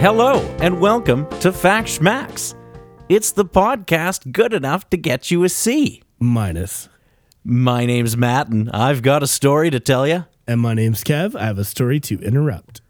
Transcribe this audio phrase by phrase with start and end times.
[0.00, 2.54] Hello, and welcome to Fact Schmacks.
[3.10, 6.02] It's the podcast good enough to get you a C.
[6.18, 6.88] Minus.
[7.44, 10.24] My name's Matt, and I've got a story to tell you.
[10.46, 11.36] And my name's Kev.
[11.36, 12.80] I have a story to interrupt.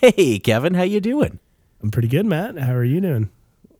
[0.00, 1.38] Hey, Kevin, how you doing?
[1.82, 2.58] I'm pretty good, Matt.
[2.58, 3.30] How are you doing?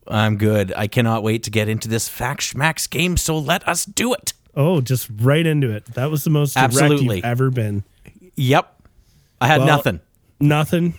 [0.08, 0.72] I'm good.
[0.76, 4.32] I cannot wait to get into this Fact Schmacks game, so let us do it.
[4.54, 5.84] Oh, just right into it.
[5.94, 7.16] That was the most direct Absolutely.
[7.16, 7.84] you've ever been.
[8.36, 8.82] Yep.
[9.42, 10.00] I had Well, nothing.
[10.40, 10.94] Nothing.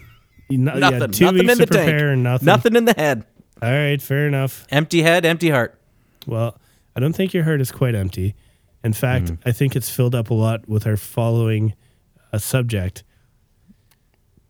[0.50, 1.12] No, Nothing.
[1.12, 2.22] two nothing weeks in the to prepare tank.
[2.22, 2.46] nothing.
[2.46, 3.26] Nothing in the head.
[3.62, 4.66] All right, fair enough.
[4.70, 5.80] Empty head, empty heart.
[6.26, 6.58] Well,
[6.96, 8.36] I don't think your heart is quite empty.
[8.84, 9.36] In fact, Hmm.
[9.46, 11.74] I think it's filled up a lot with our following
[12.32, 13.04] uh, subject.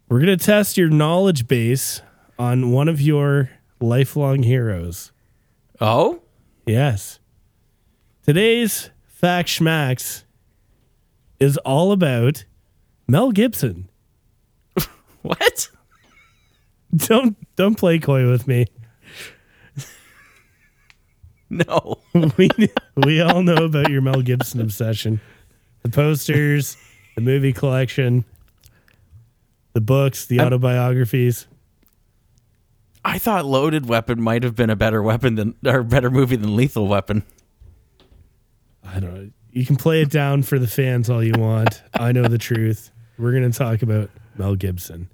[0.10, 2.02] We're going to test your knowledge base
[2.38, 5.12] on one of your lifelong heroes.
[5.82, 6.22] Oh?
[6.66, 7.20] Yes.
[8.26, 10.24] Today's Fact Schmacks
[11.40, 12.46] is all about
[13.08, 13.90] Mel Gibson.
[15.24, 15.70] What?
[16.96, 18.66] Don't don't play coy with me.
[21.50, 21.98] No.
[22.38, 22.50] We
[22.96, 25.22] we all know about your Mel Gibson obsession.
[25.84, 26.78] The posters,
[27.16, 28.26] the movie collection,
[29.74, 31.46] the books, the autobiographies.
[33.06, 36.56] I thought Loaded Weapon might have been a better weapon than or better movie than
[36.56, 37.24] Lethal Weapon.
[38.84, 39.30] I don't know.
[39.52, 41.84] You can play it down for the fans all you want.
[41.94, 42.90] I know the truth.
[43.18, 45.10] We're going to talk about Mel Gibson.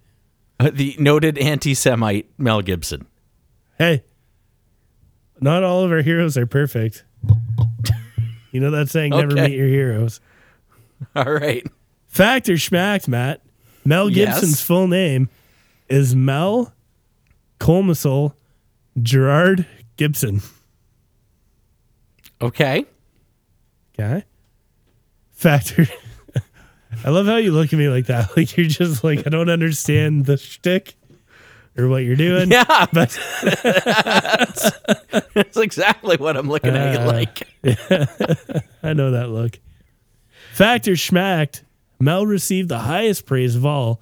[0.60, 3.06] Uh, the noted anti-Semite Mel Gibson.
[3.78, 4.04] Hey,
[5.42, 7.04] not all of our heroes are perfect.
[8.52, 9.48] You know that saying, never Okay.
[9.50, 10.22] meet your heroes.
[11.16, 11.66] All right.
[12.08, 13.42] Fact or schmacked, Matt?
[13.84, 14.36] Mel Yes.
[14.42, 15.28] Gibson's full name
[15.90, 16.72] is Mel
[17.60, 18.36] Colmcille
[19.02, 19.66] Gerard
[19.98, 20.42] Gibson.
[22.42, 22.86] Okay.
[24.00, 24.24] Okay.
[25.34, 25.88] Fact or
[27.04, 28.30] I love how you look at me like that.
[28.38, 30.96] Like you're just like, I don't understand the shtick
[31.78, 32.52] or what you're doing.
[32.52, 33.18] Yeah, But
[35.34, 37.48] that's exactly what I'm looking at you Uh, like.
[38.84, 39.60] I know that look.
[40.54, 41.64] Fact or schmacked,
[42.00, 44.02] Mel received the highest praise of all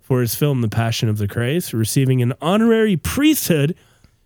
[0.00, 3.76] for his film The Passion of the Christ, receiving an honorary priesthood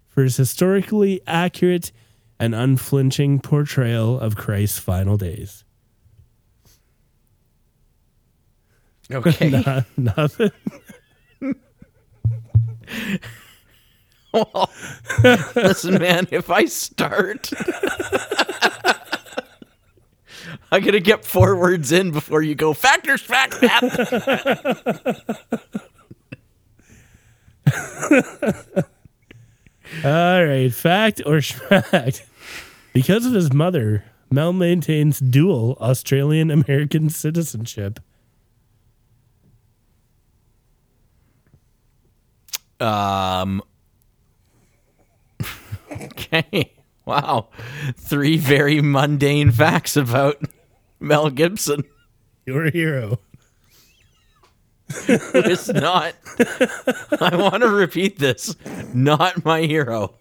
[0.09, 1.93] for his historically accurate
[2.41, 5.65] and unflinching portrayal of Christ's final days.
[9.13, 9.85] Okay.
[9.97, 10.51] Nothing.
[14.33, 14.71] well,
[15.55, 17.51] listen, man, if I start,
[20.73, 22.73] I'm gonna get four words in before you go.
[22.73, 23.83] Factors, fact, Matt.
[30.05, 32.23] All right, fact or schmacked.
[32.93, 38.01] Because of his mother, Mel maintains dual Australian American citizenship.
[42.81, 43.63] Um.
[45.89, 46.73] Okay.
[47.07, 47.49] Wow.
[47.97, 50.43] Three very mundane facts about
[51.01, 51.85] Mel Gibson.
[52.45, 53.19] Your hero.
[54.89, 56.15] it's not.
[57.21, 58.55] I want to repeat this.
[58.93, 60.15] Not my hero.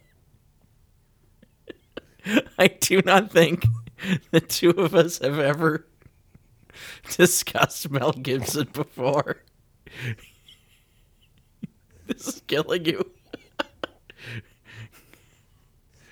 [2.58, 3.66] I do not think
[4.32, 5.86] the two of us have ever
[7.10, 9.38] discussed Mel Gibson before.
[12.08, 13.12] This is killing you.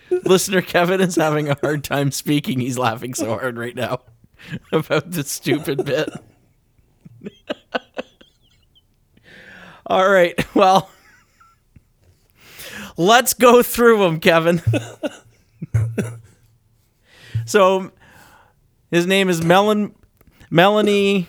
[0.25, 2.59] Listener Kevin is having a hard time speaking.
[2.59, 4.01] He's laughing so hard right now
[4.71, 6.09] about this stupid bit.
[9.85, 10.33] All right.
[10.55, 10.89] Well,
[12.97, 14.61] let's go through them, Kevin.
[17.45, 17.91] so,
[18.89, 19.93] his name is Melon,
[20.49, 21.27] Melanie.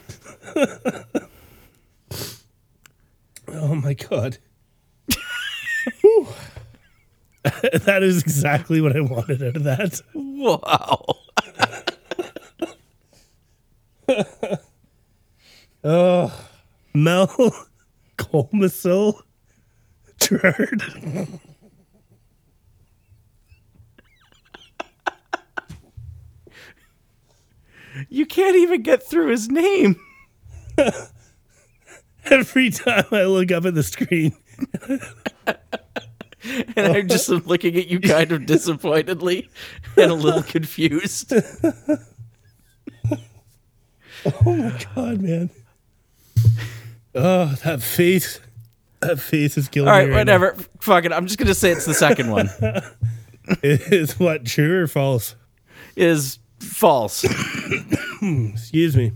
[3.48, 4.38] Oh my god.
[6.14, 6.26] Whew.
[7.72, 10.00] that is exactly what I wanted out of that.
[10.14, 11.04] Wow.
[15.86, 16.32] Oh,
[16.94, 17.26] Mel
[18.16, 19.20] Colmcille
[20.18, 20.82] Gerard.
[28.08, 29.96] You can't even get through his name.
[32.24, 34.34] Every time I look up at the screen,
[36.76, 39.48] And I'm just looking at you kind of disappointedly
[39.96, 41.32] and a little confused.
[44.44, 45.50] Oh my god, man.
[47.14, 48.40] Oh, that face.
[49.00, 50.14] That face is killing All right, me.
[50.14, 50.38] right now.
[50.38, 50.62] whatever.
[50.80, 51.12] Fuck it.
[51.12, 52.48] I'm just going to say it's the second one.
[53.62, 55.34] Is what true or false?
[55.94, 57.22] Is false.
[58.22, 59.12] Excuse me.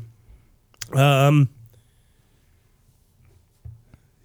[0.92, 1.48] Um,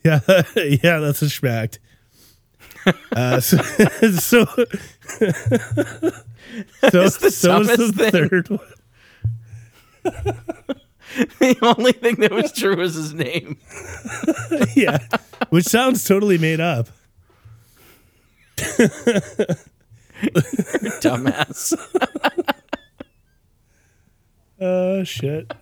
[0.04, 0.20] Yeah,
[0.58, 1.80] yeah, that's a schmacked.
[3.16, 4.46] Uh, so, so, so,
[6.82, 8.12] the so is the thing.
[8.12, 8.60] third one.
[11.40, 13.58] the only thing that was true was his name.
[14.76, 14.98] Yeah,
[15.50, 16.90] which sounds totally made up.
[21.00, 21.74] Dumbass.
[24.60, 25.54] Oh shit.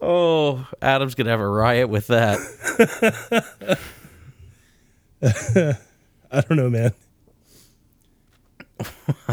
[0.00, 2.38] Oh, Adam's gonna have a riot with that.
[5.22, 5.76] I
[6.30, 6.92] don't know, man.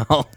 [0.08, 0.28] Well,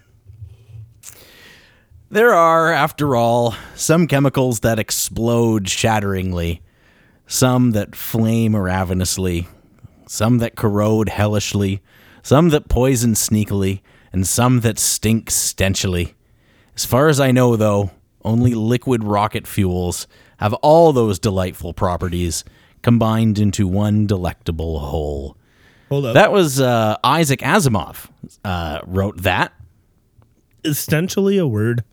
[2.12, 6.62] there are, after all, some chemicals that explode shatteringly,
[7.28, 9.48] some that flame ravenously,
[10.07, 11.81] some that corrode hellishly,
[12.22, 13.81] some that poison sneakily,
[14.12, 16.13] and some that stink stenchily.
[16.75, 17.92] As far as I know, though,
[18.24, 20.07] only liquid rocket fuels
[20.38, 22.44] have all those delightful properties
[22.81, 25.38] combined into one delectable whole.
[25.89, 26.13] Hold up.
[26.13, 28.09] That was uh, Isaac Asimov
[28.44, 29.53] uh, wrote that.
[30.63, 31.83] Essentially a word.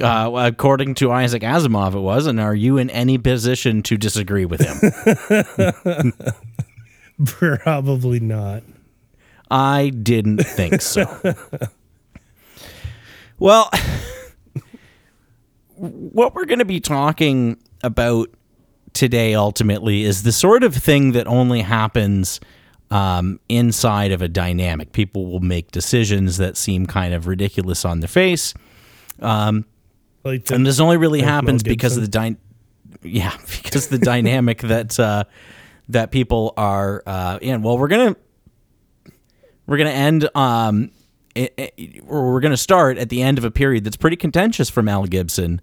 [0.00, 2.26] Uh, according to Isaac Asimov, it was.
[2.26, 6.12] And are you in any position to disagree with him?
[7.24, 8.62] Probably not.
[9.50, 11.34] I didn't think so.
[13.38, 13.70] well,
[15.76, 18.28] what we're going to be talking about
[18.92, 22.40] today ultimately is the sort of thing that only happens
[22.90, 24.92] um, inside of a dynamic.
[24.92, 28.54] People will make decisions that seem kind of ridiculous on their face.
[30.24, 32.36] Like the, and this only really Like happens because of the dy-
[33.02, 35.24] yeah because the dynamic that uh,
[35.88, 37.62] that people are uh, in.
[37.62, 38.16] Well, we're gonna
[39.66, 40.90] we're gonna end um
[41.36, 41.70] i i
[42.06, 45.04] or we're gonna start at the end of a period that's pretty contentious for Mel
[45.04, 45.60] Gibson.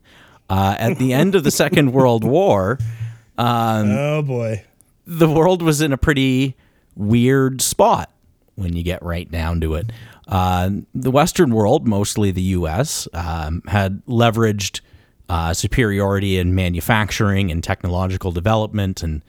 [0.49, 2.77] Uh, at the end of the Second World War,
[3.37, 4.63] oh boy.
[5.07, 6.55] the world was in a pretty
[6.95, 8.11] weird spot
[8.55, 9.91] when you get right down to it.
[10.27, 14.81] Uh, the Western world, mostly the U.S., um, had leveraged
[15.29, 19.23] uh, superiority in manufacturing and technological development and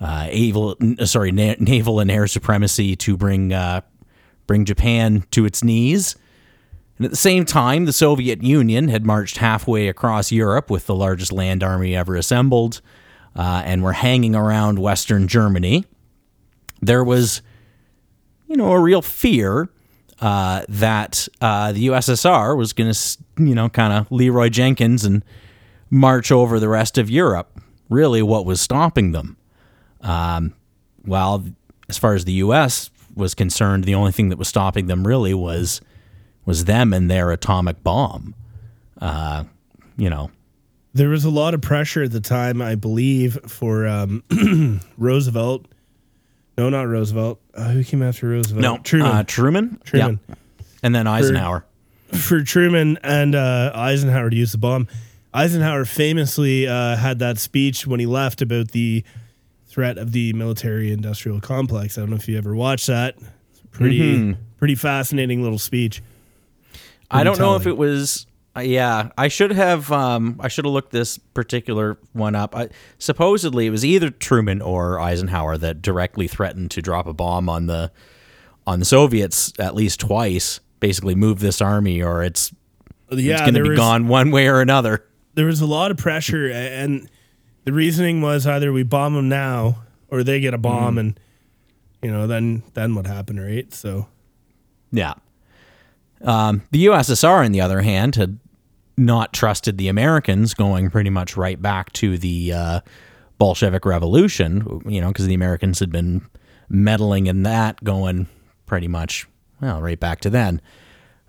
[0.00, 3.80] uh, able, n- sorry, na- naval and air supremacy to bring uh,
[4.46, 6.16] bring Japan to its knees.
[6.98, 10.94] And at the same time, the Soviet Union had marched halfway across Europe with the
[10.94, 12.80] largest land army ever assembled,
[13.34, 15.84] uh, and were hanging around Western Germany.
[16.80, 17.42] There was,
[18.46, 19.68] you know, a real fear
[20.20, 25.24] uh, that uh, the USSR was going to, you know, kind of Leroy Jenkins and
[25.90, 27.60] march over the rest of Europe.
[27.88, 29.36] Really, what was stopping them?
[30.00, 30.54] Um,
[31.04, 31.44] well,
[31.88, 32.90] as far as the U.S.
[33.14, 35.80] was concerned, the only thing that was stopping them really was
[36.44, 38.34] was them and their atomic bomb.
[39.00, 39.44] Uh,
[39.96, 40.30] you know,
[40.94, 44.22] There was a lot of pressure at the time, I believe, for um,
[44.96, 45.66] Roosevelt.
[46.58, 47.40] No, not Roosevelt.
[47.54, 48.62] Uh, who came after Roosevelt?
[48.62, 49.10] no, Truman.
[49.12, 50.20] uh, Truman, Truman.
[50.28, 50.34] Yeah.
[50.82, 51.64] and then Eisenhower.
[52.12, 54.88] for Truman and uh, Eisenhower to use the bomb.
[55.34, 59.04] Eisenhower famously uh, had that speech when he left about the
[59.66, 61.98] threat of the military-industrial complex.
[61.98, 63.16] I don't know if you ever watched that.
[63.18, 64.40] It's pretty, Mm-hmm.
[64.58, 66.02] pretty fascinating little speech.
[67.10, 68.25] I don't know if it was.
[68.56, 69.92] Uh, yeah, I should have.
[69.92, 72.56] Um, I should have looked this particular one up.
[72.56, 77.48] I, supposedly, it was either Truman or Eisenhower that directly threatened to drop a bomb
[77.48, 77.90] on the
[78.66, 80.60] on the Soviets at least twice.
[80.80, 82.52] Basically, move this army, or it's
[83.10, 85.04] Yeah, it's going to be was- gone one way or another.
[85.34, 87.10] there was a lot of pressure, and
[87.64, 90.98] the reasoning was either we bomb them now or they get a bomb, Mm-hmm.
[90.98, 91.20] and
[92.02, 93.72] you know, then then what happened, right?
[93.74, 94.06] So
[94.92, 95.14] Yeah.
[96.22, 98.38] Um, the USSR, on the other hand, had
[98.96, 102.80] not trusted the Americans, going pretty much right back to the uh,
[103.38, 106.26] Bolshevik Revolution, you know, because the Americans had been
[106.68, 108.26] meddling in that, going
[108.64, 109.26] pretty much,
[109.60, 110.60] well, right back to then.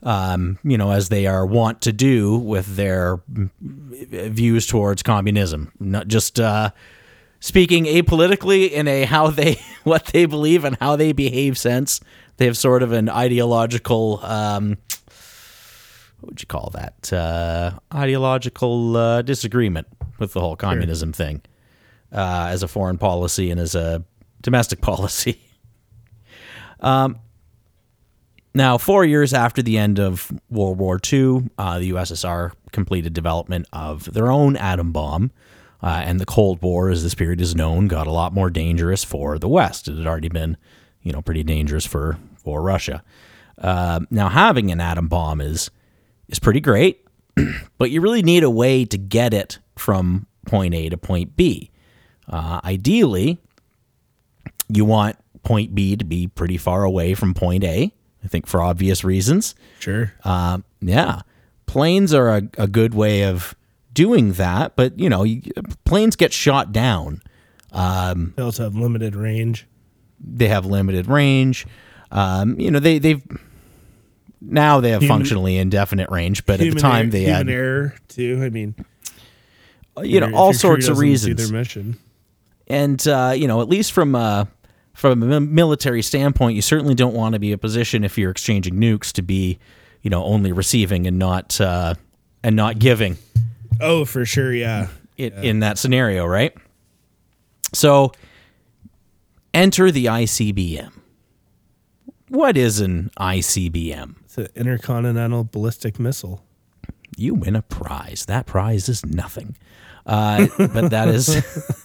[0.03, 3.49] Um, you know, as they are wont to do with their mm,
[4.29, 6.69] views towards communism, not just uh,
[7.39, 11.99] speaking apolitically in a how they what they believe and how they behave sense.
[12.37, 14.77] They have sort of an ideological um,
[16.27, 17.13] what would you call that?
[17.13, 19.87] Uh, ideological uh, disagreement
[20.19, 21.41] with the whole communism thing
[22.11, 24.03] uh, as a foreign policy and as a
[24.41, 25.39] domestic policy.
[26.81, 27.19] Um,
[28.53, 33.65] now, four years after the end of World War II, uh, the USSR completed development
[33.71, 35.31] of their own atom bomb.
[35.81, 39.05] Uh, and the Cold War, as this period is known, got a lot more dangerous
[39.05, 39.87] for the West.
[39.87, 40.57] It had already been,
[41.03, 43.01] you know, pretty dangerous for for Russia.
[43.57, 45.71] Uh, now, having an atom bomb is
[46.29, 47.05] is pretty great,
[47.77, 51.71] but you really need a way to get it from point A to point B.
[52.27, 53.39] Uh, ideally,
[54.69, 57.91] you want point B to be pretty far away from point A.
[58.23, 59.55] I think for obvious reasons.
[59.79, 60.13] Sure.
[60.23, 61.21] Uh, yeah,
[61.65, 63.55] planes are a, a good way of
[63.93, 65.41] doing that, but you know, you,
[65.85, 67.21] planes get shot down.
[67.71, 69.67] they also have limited range.
[70.19, 71.65] They have limited range.
[72.11, 73.23] Um, you know, they they've
[74.41, 77.95] now they have Human- functionally indefinite range, but at the time they human had error
[78.07, 78.41] too.
[78.43, 78.75] I mean,
[80.03, 81.49] you know all sorts of reasons.
[81.49, 81.97] Their mission.
[82.67, 84.47] and uh, you know at least from a
[84.93, 88.31] from a military standpoint you certainly don't want to be in a position if you're
[88.31, 89.59] exchanging nukes to be
[90.01, 91.93] you know only receiving and not uh,
[92.43, 93.15] and not giving
[93.79, 94.51] Oh, for sure.
[94.53, 94.87] Yeah.
[95.17, 96.51] in, in that scenario right
[97.73, 98.11] so
[99.53, 100.91] enter the ICBM
[102.29, 106.43] what is an ICBM It's an intercontinental ballistic missile.
[107.15, 108.25] you win a prize.
[108.25, 109.55] That prize is nothing.
[110.05, 111.27] Uh, but that is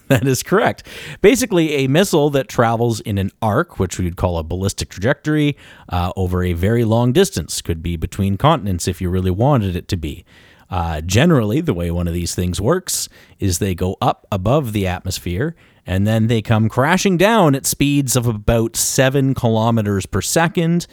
[0.07, 0.87] that is correct.
[1.21, 5.57] Basically, a missile that travels in an arc, which we would call a ballistic trajectory,
[5.89, 7.61] uh, over a very long distance.
[7.61, 10.23] Could be between continents if you really wanted it to be.
[10.69, 13.09] Uh, generally, the way one of these things works
[13.39, 18.15] is they go up above the atmosphere and then they come crashing down at speeds
[18.15, 20.87] of about seven kilometers per second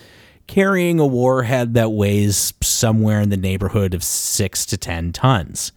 [0.46, 5.70] carrying a warhead that weighs somewhere in the neighborhood of six to 10 tons.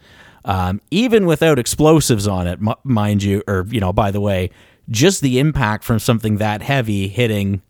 [0.46, 4.50] Um, even without explosives on it, m- mind you, or, you know, by the way,
[4.89, 7.62] just the impact from something that heavy hitting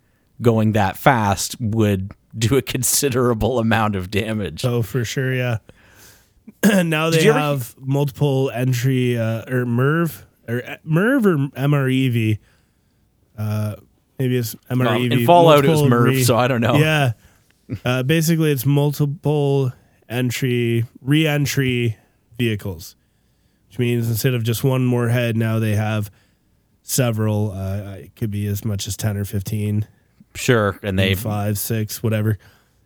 [0.42, 4.64] going that fast would do a considerable amount of damage.
[4.64, 5.34] Oh, for sure.
[5.34, 5.58] Yeah.
[6.84, 12.40] now they have multiple entry uh, or MIRV or uh, MIRV or MREV.
[13.38, 13.76] Uh,
[14.20, 15.12] maybe it's MREV.
[15.12, 16.76] In Fallout, it was MIRV, so I don't know.
[16.76, 17.14] Yeah.
[17.86, 19.72] Uh, basically, it's multiple
[20.10, 21.98] entry, re entry
[22.38, 22.96] vehicles,
[23.70, 26.12] which means instead of just one warhead, now they have
[26.84, 27.52] several.
[27.52, 29.88] Uh, it could be as much as 10 or 15,
[30.36, 30.80] Sure.
[30.82, 32.38] And they, five, six, whatever.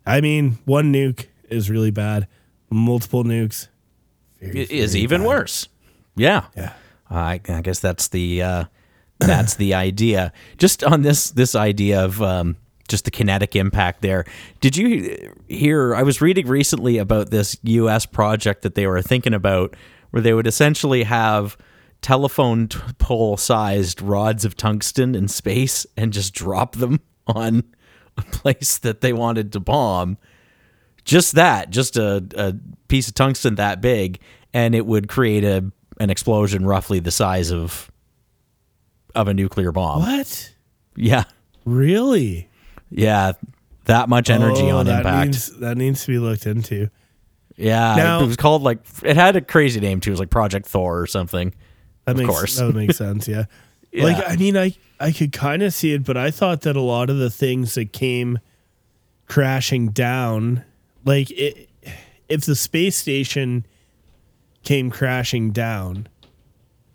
[0.06, 2.28] I mean, one nuke is really bad.
[2.70, 3.68] Multiple nukes
[4.40, 5.28] very, is even bad.
[5.28, 5.68] worse.
[6.16, 6.44] Yeah.
[6.56, 6.72] Yeah.
[7.10, 8.64] I, I guess that's the uh,
[9.18, 10.32] that's the idea.
[10.58, 12.56] Just on this this idea of um,
[12.88, 14.24] just the kinetic impact there.
[14.60, 15.94] Did you hear?
[15.94, 18.06] I was reading recently about this U.S.
[18.06, 19.74] project that they were thinking about,
[20.10, 21.56] where they would essentially have
[22.00, 27.64] telephone t- pole sized rods of tungsten in space and just drop them on
[28.16, 30.16] a place that they wanted to bomb
[31.08, 32.54] just that, just a, a
[32.88, 34.20] piece of tungsten that big,
[34.52, 35.64] and it would create a
[35.98, 37.90] an explosion roughly the size of
[39.14, 40.02] of a nuclear bomb.
[40.02, 40.52] What?
[40.96, 41.24] Yeah,
[41.64, 42.48] Really?
[42.90, 43.32] yeah,
[43.86, 45.60] that much energy Oh, on that impact.
[45.60, 46.88] That needs to be looked into.
[47.56, 50.10] yeah, Now- it was called like it had a crazy name too.
[50.10, 51.52] It was like Project Thor or something.
[52.04, 52.56] That Of makes, course.
[52.56, 53.26] That would make sense.
[53.28, 53.44] Yeah.
[53.90, 54.04] Yeah.
[54.04, 56.80] Like, I mean, I, I could kind of see it, but I thought that a
[56.82, 58.38] lot of the things that came
[59.26, 60.62] crashing down,
[61.06, 61.70] like, it,
[62.28, 63.64] if the space station
[64.62, 66.08] came crashing down,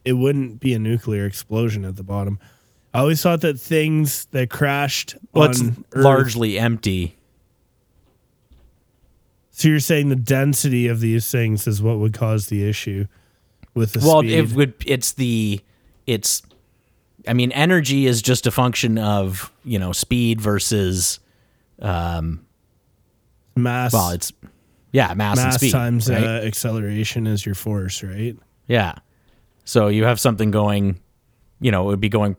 [0.06, 2.40] it wouldn't be a nuclear explosion at the bottom.
[2.94, 7.16] I always thought that things that crashed Well, it's Earth, largely empty.
[9.52, 13.06] So you're saying the density of these things is what would cause the issue
[13.74, 14.32] with the Well, speed?
[14.34, 14.74] it would.
[14.86, 15.62] It's the.
[16.08, 16.42] It's.
[17.28, 21.20] I mean, energy is just a function of you know speed versus.
[21.80, 22.46] Um,
[23.56, 23.94] mass.
[23.94, 24.32] well, it's
[24.94, 25.72] yeah, mass, and mass speed.
[25.72, 26.24] times right?
[26.24, 28.38] uh, acceleration is your force, right?
[28.68, 28.94] Yeah.
[29.66, 31.00] So you have something going,
[31.60, 32.38] you know, it would be going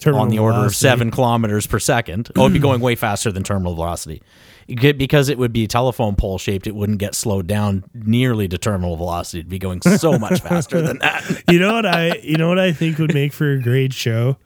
[0.00, 2.30] Terminal on the order of seven kilometers per second.
[2.36, 4.22] Oh, it'd be going way faster than terminal velocity.
[4.66, 8.96] Because it would be telephone pole shaped, it wouldn't get slowed down nearly to terminal
[8.96, 9.40] velocity.
[9.40, 11.42] It'd be going so much faster than that.
[11.50, 12.16] You know what I?
[12.22, 14.38] You know what I think would make for a great show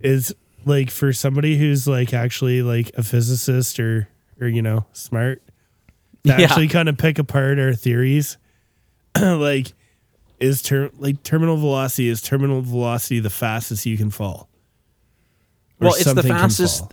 [0.00, 4.08] is like for somebody who's like actually like a physicist or
[4.40, 5.42] or you know smart
[6.24, 6.42] to Yeah.
[6.42, 8.36] actually kind of pick apart our theories.
[9.20, 9.72] like,
[10.38, 14.48] is ter- like terminal velocity is terminal velocity the fastest you can fall?
[15.80, 16.84] Or well, it's the fastest.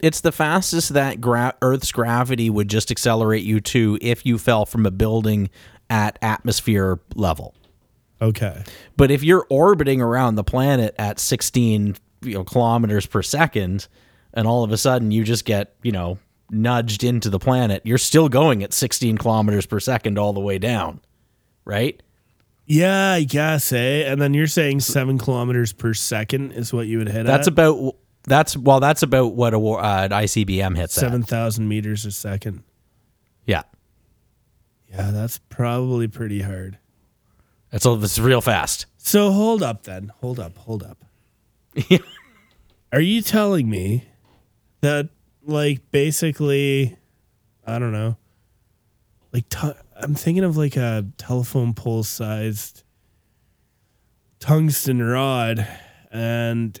[0.00, 4.64] It's the fastest that gra- Earth's gravity would just accelerate you to if you fell
[4.64, 5.50] from a building
[5.90, 7.54] at atmosphere level.
[8.22, 8.62] Okay.
[8.96, 13.88] But if you're orbiting around the planet at 16 you know, kilometers per second,
[14.34, 16.18] and all of a sudden you just get you know
[16.50, 20.58] nudged into the planet, you're still going at 16 kilometers per second all the way
[20.58, 21.00] down,
[21.64, 22.02] right?
[22.66, 24.02] Yeah, I guess, eh?
[24.10, 27.52] And then you're saying seven kilometers per second is what you would hit That's at?
[27.52, 31.28] about that's well, that's about what a war- uh, an ICBM hits seven at.
[31.28, 32.62] thousand meters a second.
[33.46, 33.62] Yeah,
[34.90, 36.76] Yeah, that's probably pretty hard.
[37.72, 38.84] It's all it's real fast.
[38.98, 40.12] So hold up then.
[40.20, 40.58] Hold up.
[40.58, 40.98] Hold up.
[42.92, 44.04] Are you telling me
[44.82, 45.08] that
[45.48, 46.96] like basically
[47.66, 48.16] I don't know.
[49.32, 52.84] Like i I'm thinking of like a telephone pole sized
[54.38, 55.66] tungsten rod
[56.12, 56.80] and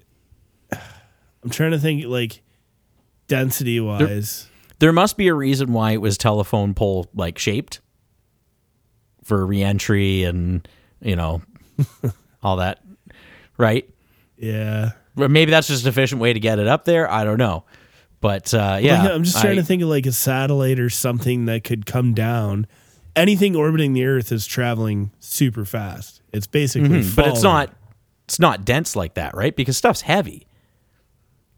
[0.70, 2.42] I'm trying to think like
[3.26, 4.48] density wise.
[4.78, 7.80] There must be a reason why it was telephone pole like shaped
[9.24, 10.66] for reentry and
[11.00, 11.42] you know
[12.42, 12.82] all that,
[13.56, 13.88] right?
[14.36, 14.92] Yeah.
[15.16, 17.10] Or maybe that's just an efficient way to get it up there.
[17.10, 17.64] I don't know,
[18.20, 20.90] but uh, yeah, Like, I'm just trying I- to think of like a satellite or
[20.90, 22.66] something that could come down.
[23.16, 26.22] Anything orbiting the Earth is traveling super fast.
[26.32, 27.72] It's basically, Hmm, but it's not
[28.26, 29.54] it's not dense like that, right?
[29.56, 30.46] Because stuff's heavy.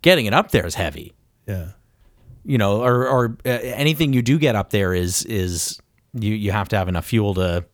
[0.03, 1.13] Getting it up there is heavy.
[1.47, 1.71] Yeah.
[2.45, 5.79] you know, or or uh, anything you do get up there is is
[6.15, 7.65] you you have to have enough fuel to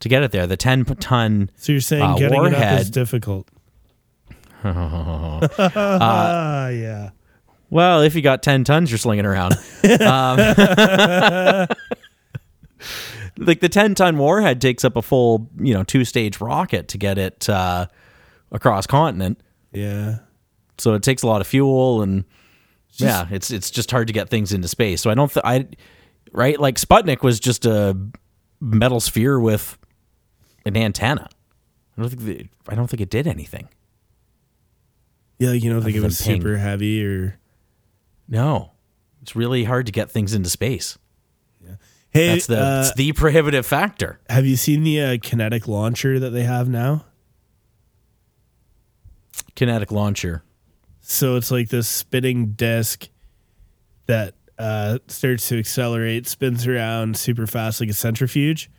[0.00, 0.46] to get it there.
[0.48, 3.48] The ten ton So you're saying Uh, getting it up is difficult.
[4.64, 5.40] Ah,
[6.68, 7.10] yeah.
[7.72, 9.54] Well, if you got 10 tons you're slinging around.
[9.54, 10.36] um,
[13.38, 16.98] like the 10 ton warhead takes up a full, you know, two stage rocket to
[16.98, 17.86] get it uh,
[18.50, 19.40] across continent.
[19.72, 20.18] Yeah.
[20.76, 22.24] So it takes a lot of fuel and
[22.96, 25.00] yeah, it's it's just hard to get things into space.
[25.00, 25.66] So I don't th- I
[26.30, 27.96] right like Sputnik was just a
[28.60, 29.78] metal sphere with
[30.66, 31.30] an antenna.
[31.96, 33.70] I don't think the, I don't think it did anything.
[35.38, 36.42] Yeah, you don't think it was ping.
[36.42, 37.38] super heavy or
[38.28, 38.72] No.
[39.22, 40.98] It's really hard to get things into space.
[42.10, 44.20] Hey, That's the uh, it's the prohibitive factor.
[44.28, 47.06] have you seen the uh, kinetic launcher that they have now?
[49.54, 50.42] Kinetic launcher.
[51.00, 53.08] So it's like this spinning disc
[54.06, 58.70] that uh, starts to accelerate, spins around super fast like a centrifuge,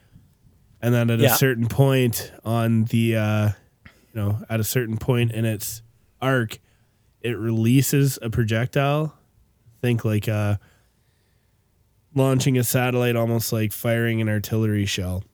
[0.82, 1.34] and then at Yeah.
[1.34, 3.50] a certain point on the, uh,
[3.86, 3.92] you
[4.22, 5.82] know, at a certain point in its
[6.22, 6.60] arc,
[7.22, 9.18] it releases a projectile.
[9.84, 10.56] Think like uh,
[12.16, 15.26] launching a satellite, almost like firing an artillery shell.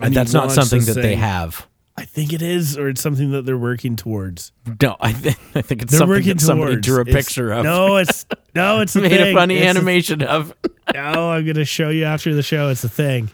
[0.00, 1.66] And you that's not something that they have.
[1.98, 4.52] I think it is, or it's something that they're working towards.
[4.80, 6.86] No, I, th- I think it's They're something that somebody towards.
[6.86, 7.62] drew a It's- picture of.
[7.62, 9.36] No, it's no, it's a made thing.
[9.36, 10.54] a funny It's a- animation of.
[10.94, 12.70] no, I'm gonna show you after the show.
[12.70, 13.28] It's a thing.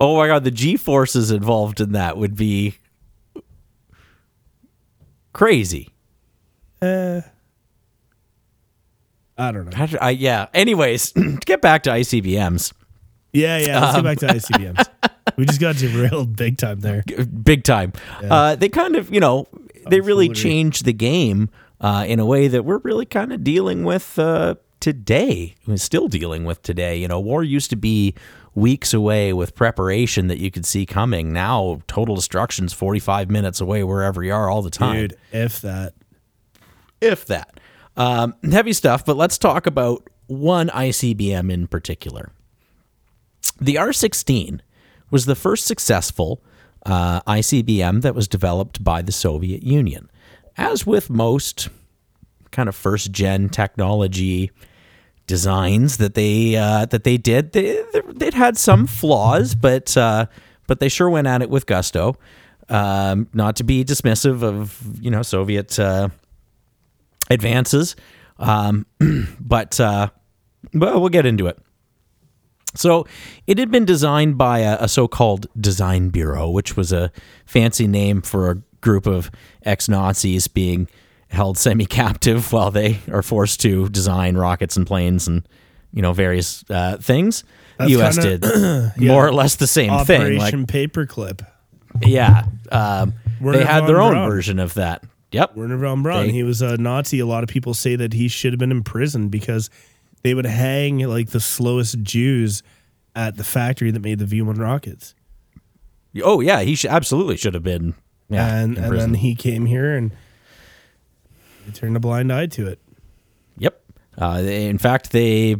[0.00, 2.74] Oh my god, the G forces involved in that would be
[5.32, 5.90] crazy.
[6.82, 7.20] Uh,
[9.38, 9.86] I don't know.
[9.86, 10.46] Did I, yeah.
[10.54, 12.72] Anyways, to get back to ICBMs,
[13.32, 13.80] Yeah, yeah.
[13.80, 14.86] Let's Um, get back to ICBMs.
[15.36, 17.02] we just got derailed big time there.
[17.42, 17.92] big time.
[18.28, 19.46] Uh, they kind of, you know,
[19.90, 23.84] they really changed the game uh, in a way that we're really kind of dealing
[23.84, 25.54] with uh, today.
[25.66, 26.96] We're still dealing with today.
[26.96, 28.14] You know, war used to be
[28.54, 31.30] weeks away with preparation that you could see coming.
[31.30, 34.96] Now, total destruction's 45 minutes away wherever you are all the time.
[34.96, 35.92] Dude, if that.
[37.02, 37.60] if that.
[37.96, 42.30] Um, heavy stuff, but let's talk about one ICBM in particular.
[43.60, 44.62] The R 16
[45.10, 46.42] was the first successful
[46.84, 50.10] uh, ICBM that was developed by the Soviet Union.
[50.56, 51.68] As with most
[52.50, 54.50] kind of first gen technology
[55.26, 57.82] designs that they uh, that they did, they
[58.14, 60.26] they'd had some flaws, but uh,
[60.66, 62.16] but they sure went at it with gusto.
[62.68, 66.08] Um, not to be dismissive of you know Soviet uh,
[67.30, 67.96] advances.
[68.38, 68.86] Um,
[69.40, 70.10] but uh,
[70.74, 71.58] well, we'll get into it.
[72.74, 73.06] So
[73.46, 77.10] it had been designed by a, a so-called design bureau, which was a
[77.46, 79.30] fancy name for a group of
[79.64, 80.86] ex-Nazis being
[81.28, 85.48] held semi-captive while they are forced to design rockets and planes and
[85.92, 87.44] you know various uh, things.
[87.78, 88.18] That's U.S.
[88.18, 90.38] kinda- did more or less the same thing.
[90.38, 91.46] Like, Operation Paperclip.
[92.02, 94.28] yeah, um, they had their own Braun.
[94.28, 95.02] version of that.
[95.36, 95.56] Yep.
[95.56, 96.26] Wernher von Braun.
[96.26, 97.18] They- he was a Nazi.
[97.20, 99.70] A lot of people say that he should have been imprisoned because
[100.22, 102.62] they would hang like the slowest Jews
[103.14, 105.14] at the factory that made the V one rockets.
[106.22, 107.94] Oh yeah, he should, absolutely should have been.
[108.28, 109.12] Yeah, and in and prison.
[109.12, 110.12] then he came here and
[111.64, 112.80] he turned a blind eye to it.
[113.58, 113.80] Yep.
[114.18, 115.56] Uh, they- in fact, they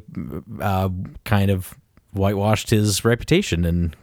[0.61, 0.89] uh,
[1.25, 1.75] kind of
[2.13, 3.95] whitewashed his reputation and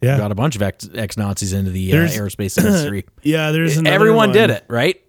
[0.00, 3.04] Yeah, got a bunch of ex- ex-Nazis into the uh, airspace industry.
[3.22, 3.50] yeah.
[3.52, 4.32] There's another Everyone one.
[4.32, 5.00] did it, right?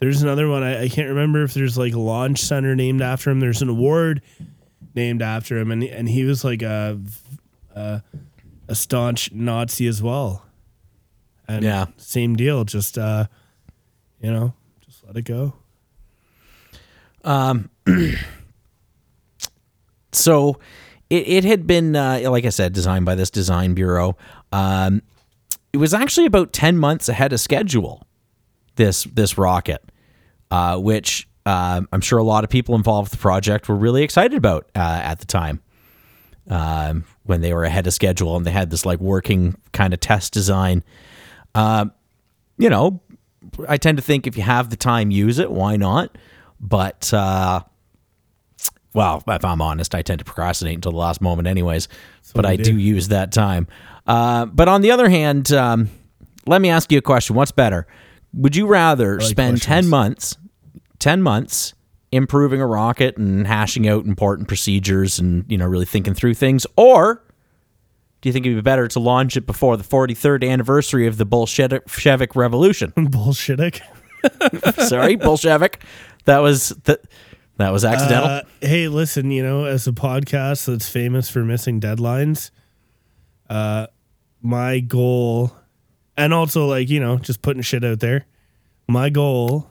[0.00, 0.62] There's another one.
[0.62, 3.40] I, I can't remember if there's like a launch center named after him.
[3.40, 4.22] There's an award
[4.94, 6.98] named after him, and and he was like a
[7.74, 8.02] a,
[8.68, 10.44] a staunch Nazi as well.
[11.46, 11.86] And Yeah.
[11.96, 12.64] same deal.
[12.64, 13.26] Just uh,
[14.22, 14.54] you know,
[14.86, 15.54] just let it go.
[17.24, 17.68] Um.
[20.12, 20.58] So,
[21.10, 24.16] it, it had been, uh, like I said, designed by this design bureau.
[24.52, 25.02] Um,
[25.72, 28.06] it was actually about 10 months ahead of schedule,
[28.76, 29.82] this, this rocket,
[30.50, 34.02] uh, which uh, I'm sure a lot of people involved with the project were really
[34.02, 35.60] excited about uh, at the time
[36.50, 40.00] um, when they were ahead of schedule and they had this like working kind of
[40.00, 40.82] test design.
[41.54, 41.92] Um,
[42.56, 43.00] you know,
[43.68, 45.50] I tend to think if you have the time, use it.
[45.50, 46.16] Why not?
[46.60, 47.60] But uh,
[48.94, 51.88] well, if I'm honest, I tend to procrastinate until the last moment, anyways.
[52.34, 52.64] but I do.
[52.64, 53.68] do use that time.
[54.08, 55.90] Uh, but on the other hand, um,
[56.46, 57.86] let me ask you a question: What's better?
[58.32, 60.36] Would you rather like spend ten months,
[60.98, 61.74] ten months
[62.10, 66.66] improving a rocket and hashing out important procedures and you know really thinking through things,
[66.76, 67.22] or
[68.20, 71.24] do you think it'd be better to launch it before the 43rd anniversary of the
[71.24, 72.92] Bolshevik Revolution?
[73.10, 73.80] Bullshit.
[74.88, 75.84] Sorry, Bolshevik.
[76.24, 77.02] That was that.
[77.58, 78.28] That was accidental.
[78.28, 82.52] Uh, hey, listen, you know, as a podcast that's famous for missing deadlines,
[83.50, 83.88] uh,
[84.42, 85.52] my goal,
[86.16, 88.26] and also like, you know, just putting shit out there,
[88.88, 89.70] my goal,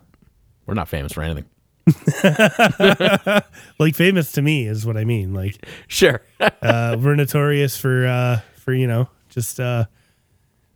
[0.66, 1.46] We're not famous for anything.
[3.80, 5.34] like famous to me is what I mean.
[5.34, 6.22] Like, Sure.
[6.62, 9.86] uh, we're notorious for, uh, for, you know, just, uh,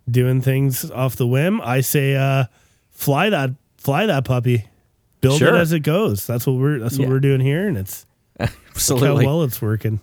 [0.10, 1.62] doing things off the whim.
[1.62, 2.46] I say, uh,
[2.90, 4.66] fly that, fly that puppy,
[5.22, 5.56] build Sure.
[5.56, 6.26] it as it goes.
[6.26, 7.14] That's what we're, that's what Yeah.
[7.14, 7.68] we're doing here.
[7.68, 8.06] And it's
[8.40, 9.26] look how Absolutely.
[9.26, 10.00] well it's working.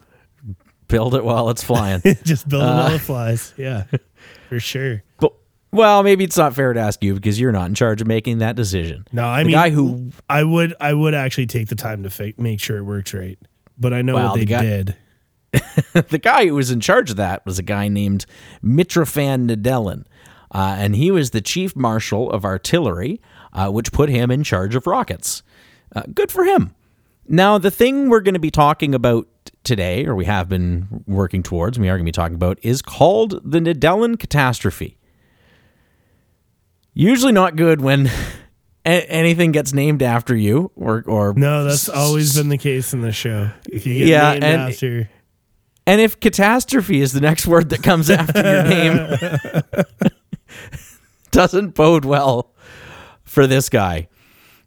[0.88, 2.00] Build it while it's flying.
[2.24, 3.54] Just build it Uh, while it flies.
[3.56, 3.84] Yeah,
[4.48, 5.02] for sure.
[5.20, 5.32] but,
[5.70, 8.38] well, maybe it's not fair to ask you because you're not in charge of making
[8.38, 9.04] that decision.
[9.12, 12.34] No, I the mean, guy who I would, I would actually take the time to
[12.38, 13.38] make sure it works right.
[13.78, 14.96] But I know Well, what they the guy- did.
[16.08, 18.26] the guy who was in charge of that was a guy named
[18.64, 20.04] Mitrofan Nedelin.
[20.50, 23.20] Uh, and he was the chief marshal of artillery,
[23.52, 25.42] uh, which put him in charge of rockets.
[25.94, 26.74] Uh, good for him.
[27.28, 29.28] Now, the thing we're going to be talking about
[29.64, 32.58] today, or we have been working towards, and we are going to be talking about,
[32.62, 34.96] is called the Nedelin catastrophe.
[36.94, 38.10] Usually not good when
[38.84, 43.12] anything gets named after you, or or No, that's always been the case in the
[43.12, 43.50] show.
[43.70, 45.10] If you get Yeah, named and- after,
[45.86, 49.16] And if catastrophe is the next word that comes after your name,
[51.30, 52.52] doesn't bode well
[53.24, 54.08] for this guy.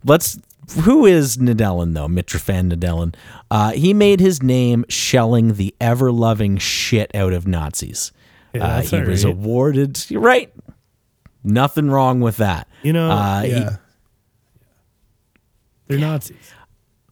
[0.06, 0.38] Let's.
[0.82, 2.08] Who is Nedelin though?
[2.08, 3.14] Mitrofan Nedelin.
[3.50, 8.12] Uh, he made his name shelling the ever loving shit out of Nazis.
[8.54, 9.34] Yeah, uh, he was right.
[9.34, 10.10] awarded.
[10.10, 10.54] You're right.
[11.44, 12.68] Nothing wrong with that.
[12.84, 13.78] you know, Uh, he- yeah,
[15.88, 16.54] they're Nazis.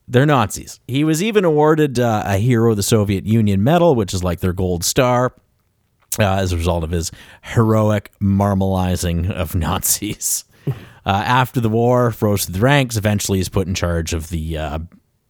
[0.07, 0.79] they're Nazis.
[0.87, 4.39] He was even awarded uh, a Hero of the Soviet Union medal, which is like
[4.39, 5.33] their gold star,
[6.19, 10.45] uh, as a result of his heroic marmalizing of Nazis.
[11.09, 12.95] Uh, after the war, rose to the ranks.
[12.95, 14.77] Eventually, he's put in charge of the uh,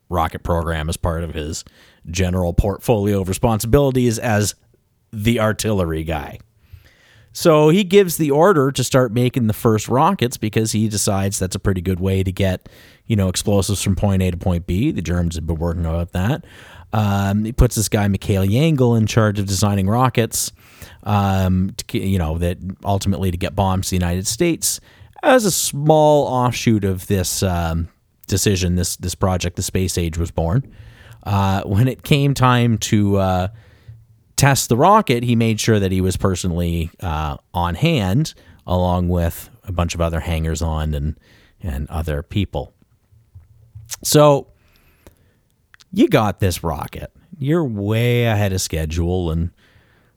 [0.10, 1.63] rocket program as part of his
[2.12, 4.56] general portfolio of responsibilities as
[5.13, 6.38] the artillery guy.
[7.32, 11.56] So he gives the order to start making the first rockets because he decides that's
[11.56, 12.68] a pretty good way to get,
[13.06, 14.92] you know, explosives from point A to point B.
[14.92, 16.44] The Germans have been working about that.
[16.92, 20.52] Um, he puts this guy Mikhail Yangel in charge of designing rockets,
[21.04, 24.82] um, to, you know, that ultimately to get bombs to the United States
[25.24, 27.90] as a small offshoot of this um,
[28.28, 28.76] decision.
[28.76, 30.72] This this project, the Space Age, was born.
[31.24, 33.48] Uh, when it came time to uh,
[34.36, 38.34] test the rocket, he made sure that he was personally uh, on hand,
[38.66, 41.20] along with a bunch of other hangers on and
[41.62, 42.74] and other people.
[44.04, 44.48] So
[45.92, 47.12] you got this rocket.
[47.38, 49.52] You're way ahead of schedule, and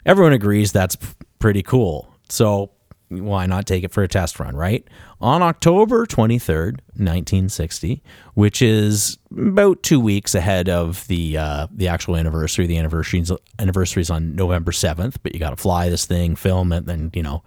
[0.05, 0.97] everyone agrees that's
[1.39, 2.15] pretty cool.
[2.29, 2.72] So
[3.21, 4.87] why not take it for a test run, right?
[5.21, 8.03] On October 23rd, 1960,
[8.35, 12.67] which is about two weeks ahead of the uh, the actual anniversary.
[12.67, 16.87] The anniversary's anniversary's on November 7th, but you got to fly this thing, film it,
[16.87, 17.43] then you know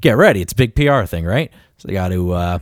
[0.00, 0.40] get ready.
[0.40, 1.52] It's a big PR thing, right?
[1.78, 2.58] So they got to uh,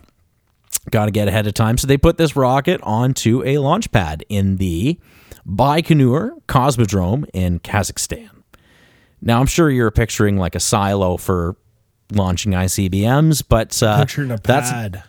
[0.91, 1.79] got to get ahead of time.
[1.79, 4.99] So they put this rocket onto a launch pad in the
[5.47, 8.31] Baikonur Cosmodrome in Kazakhstan.
[9.21, 11.57] Now I'm sure you're picturing like a silo for
[12.15, 14.05] launching ICBMs, but uh,
[14.43, 15.03] that's pad.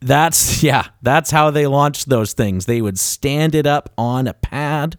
[0.00, 2.66] that's yeah, that's how they launched those things.
[2.66, 4.98] They would stand it up on a pad,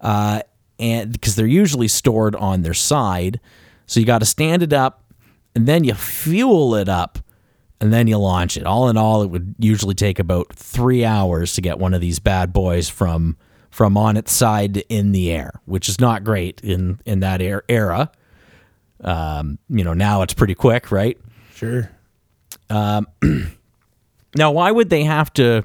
[0.00, 0.42] uh,
[0.78, 3.40] and because they're usually stored on their side,
[3.86, 5.04] so you got to stand it up,
[5.54, 7.18] and then you fuel it up,
[7.80, 8.64] and then you launch it.
[8.66, 12.18] All in all, it would usually take about three hours to get one of these
[12.18, 13.36] bad boys from
[13.70, 18.10] from on its side in the air, which is not great in in that era.
[19.02, 21.18] Um, you know, now it's pretty quick, right?
[21.54, 21.90] Sure.
[24.34, 25.64] Now, why would they have to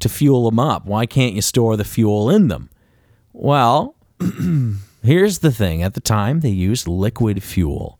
[0.00, 0.84] to fuel them up?
[0.84, 2.68] Why can't you store the fuel in them?
[3.32, 3.94] Well,
[5.02, 7.98] Here's the thing: at the time, they used liquid fuel,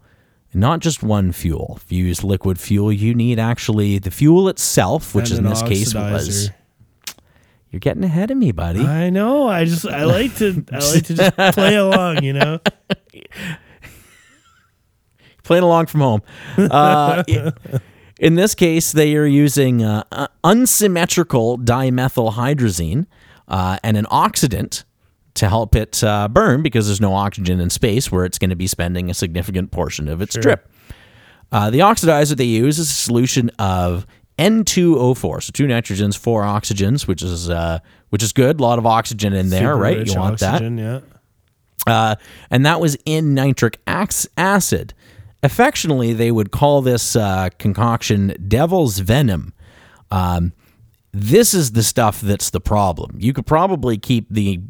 [0.53, 1.79] not just one fuel.
[1.83, 5.95] If you use liquid fuel, you need actually the fuel itself, which in this case
[5.95, 6.51] was.
[7.71, 8.81] You're getting ahead of me, buddy.
[8.81, 9.49] I know.
[9.49, 12.59] I just I like to I like to just play along, you know.
[15.51, 16.23] Playing along from home.
[16.57, 17.25] Uh,
[18.21, 23.07] in this case, they are using uh, uh, unsymmetrical dimethylhydrazine
[23.49, 24.85] uh, and an oxidant
[25.35, 28.57] to help it uh, burn because there's no oxygen in space where it's going to
[28.57, 30.71] be spending a significant portion of its trip.
[31.51, 34.07] Uh, the oxidizer they use is a solution of
[34.39, 38.61] N2O4, so two nitrogens, four oxygens, which is uh, which is good.
[38.61, 40.07] A lot of oxygen in there, Super right?
[40.07, 40.63] You want that.
[40.63, 41.01] Yeah.
[41.89, 42.15] Uh,
[42.53, 44.95] and that was in nitric acid.
[45.43, 49.55] Affectionately, they would call this uh, concoction devil's venom.
[50.11, 50.53] Um,
[51.13, 53.17] this is the stuff that's the problem.
[53.19, 54.61] You could probably keep the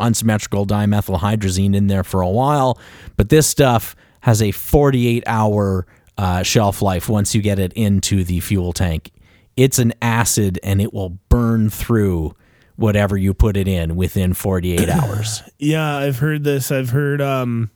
[0.00, 2.78] unsymmetrical dimethylhydrazine in there for a while,
[3.16, 5.86] but this stuff has a 48 hour
[6.18, 9.10] uh, shelf life once you get it into the fuel tank.
[9.56, 12.34] It's an acid and it will burn through
[12.76, 15.42] whatever you put it in within 48 hours.
[15.58, 16.70] Yeah, I've heard this.
[16.70, 17.70] I've heard um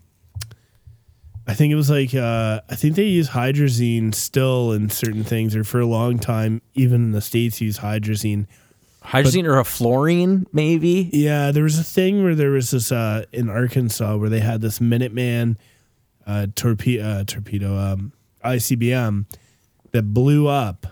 [1.49, 5.57] I think it was like uh I think they use hydrazine still in certain things
[5.57, 8.47] or for a long time even in the states use hydrazine.
[9.03, 11.09] Hydrazine or a fluorine, maybe?
[11.13, 14.61] Yeah, there was a thing where there was this uh in Arkansas where they had
[14.61, 15.57] this Minuteman
[16.27, 18.13] uh torpedo uh, torpedo um
[18.45, 19.25] ICBM
[19.93, 20.87] that blew up.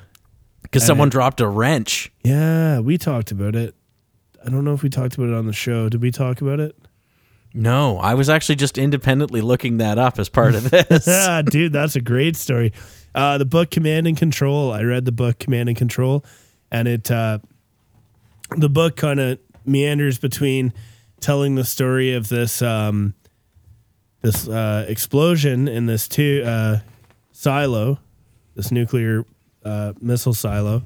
[0.62, 2.10] Because someone dropped a wrench.
[2.24, 3.74] Yeah, we talked about it.
[4.44, 5.88] I don't know if we talked about it on the show.
[5.88, 6.76] Did we talk about it?
[7.54, 11.08] No, I was actually just independently looking that up as part of this.
[11.08, 12.72] ah, dude, that's a great story.
[13.14, 14.72] Uh, the book Command and Control.
[14.72, 16.24] I read the book Command and Control,
[16.70, 17.38] and it uh,
[18.56, 20.72] the book kind of meanders between
[21.20, 23.14] telling the story of this um,
[24.20, 26.80] this uh, explosion in this two uh,
[27.32, 27.98] silo,
[28.54, 29.24] this nuclear
[29.64, 30.82] uh, missile silo.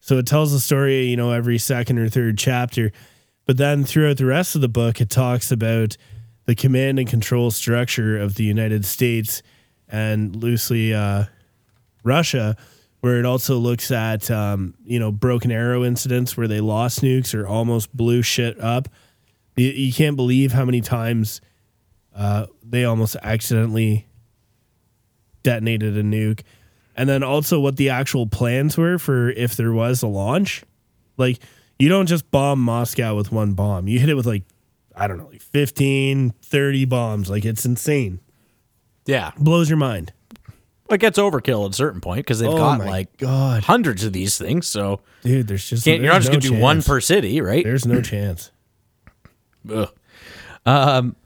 [0.00, 2.92] So it tells the story, you know, every second or third chapter.
[3.46, 5.96] But then throughout the rest of the book, it talks about
[6.46, 9.42] the command and control structure of the United States
[9.88, 11.24] and loosely uh,
[12.02, 12.56] Russia,
[13.00, 17.34] where it also looks at, um, you know, broken arrow incidents where they lost nukes
[17.34, 18.88] or almost blew shit up.
[19.56, 21.40] You, you can't believe how many times
[22.14, 24.06] uh, they almost accidentally
[25.42, 26.40] detonated a nuke.
[26.96, 30.62] And then also what the actual plans were for if there was a launch.
[31.16, 31.40] Like,
[31.84, 33.86] you don't just bomb Moscow with one bomb.
[33.88, 34.42] You hit it with like,
[34.96, 37.28] I don't know, like 15, 30 bombs.
[37.28, 38.20] Like, it's insane.
[39.06, 39.32] yeah.
[39.38, 40.12] Blows your mind.
[40.90, 43.64] It gets overkill at a certain point because they've Oh got like God.
[43.64, 44.66] hundreds of these things.
[44.66, 47.00] So Dude, there's just can't, you're not there's just going to no do one per
[47.00, 47.64] city, right?
[47.64, 48.50] There's no chance.
[49.70, 49.88] Ugh.
[50.66, 51.16] Um,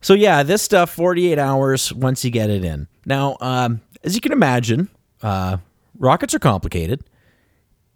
[0.00, 2.86] so yeah, this stuff, 48 hours once you get it in.
[3.06, 4.88] Now, um, as you can imagine,
[5.22, 5.56] uh,
[5.98, 7.02] rockets are complicated.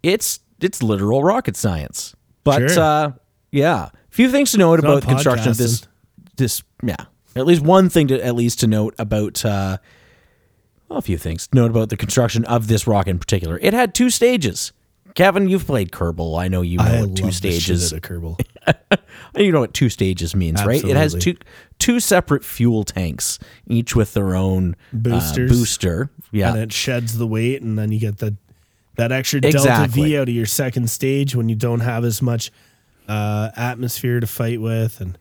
[0.03, 2.15] It's it's literal rocket science.
[2.43, 2.83] But Sure.
[2.83, 3.11] uh,
[3.51, 5.87] yeah, a few things to note about the construction of this.
[6.37, 6.95] This yeah,
[7.35, 9.43] at least one thing to at least to note about.
[9.45, 9.77] Uh,
[10.89, 13.57] well, a few things to note about the construction of this rocket in particular.
[13.61, 14.73] It had two stages.
[15.13, 16.39] Kevin, you've played Kerbal.
[16.39, 17.93] I know you know I what two love the shit stages.
[17.93, 18.39] Kerbal.
[19.35, 20.83] You know what two stages means, right?
[20.83, 21.35] It has two
[21.79, 26.09] two separate fuel tanks, each with their own uh, booster.
[26.31, 28.35] Yeah, and it sheds the weight, and then you get the
[28.95, 30.03] that extra delta Exactly.
[30.03, 32.51] V out of your second stage when you don't have as much
[33.07, 35.17] uh, atmosphere to fight with, and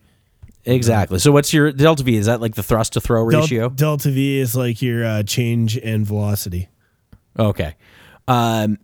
[0.64, 1.18] exactly.
[1.18, 2.16] So, what's your delta V?
[2.16, 3.68] Is that like the thrust to throw del- ratio?
[3.68, 6.68] delta V is like your uh, change in velocity.
[7.38, 7.74] Okay.
[8.28, 8.78] Um,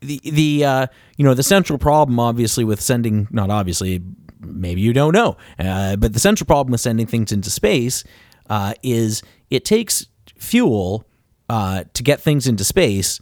[0.00, 4.02] the the uh, you know the central problem, obviously, with sending not obviously,
[4.40, 8.04] maybe you don't know, uh, but the central problem with sending things into space
[8.50, 10.06] uh, is it takes
[10.36, 11.06] fuel
[11.48, 13.20] uh, to get things into space,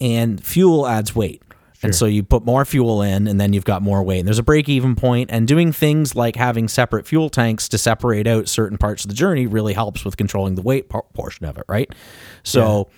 [0.00, 1.42] and fuel adds weight.
[1.80, 4.18] And so you put more fuel in, and then you've got more weight.
[4.18, 7.78] And there's a break even point, and doing things like having separate fuel tanks to
[7.78, 11.46] separate out certain parts of the journey really helps with controlling the weight por- portion
[11.46, 11.88] of it, right?
[12.42, 12.88] So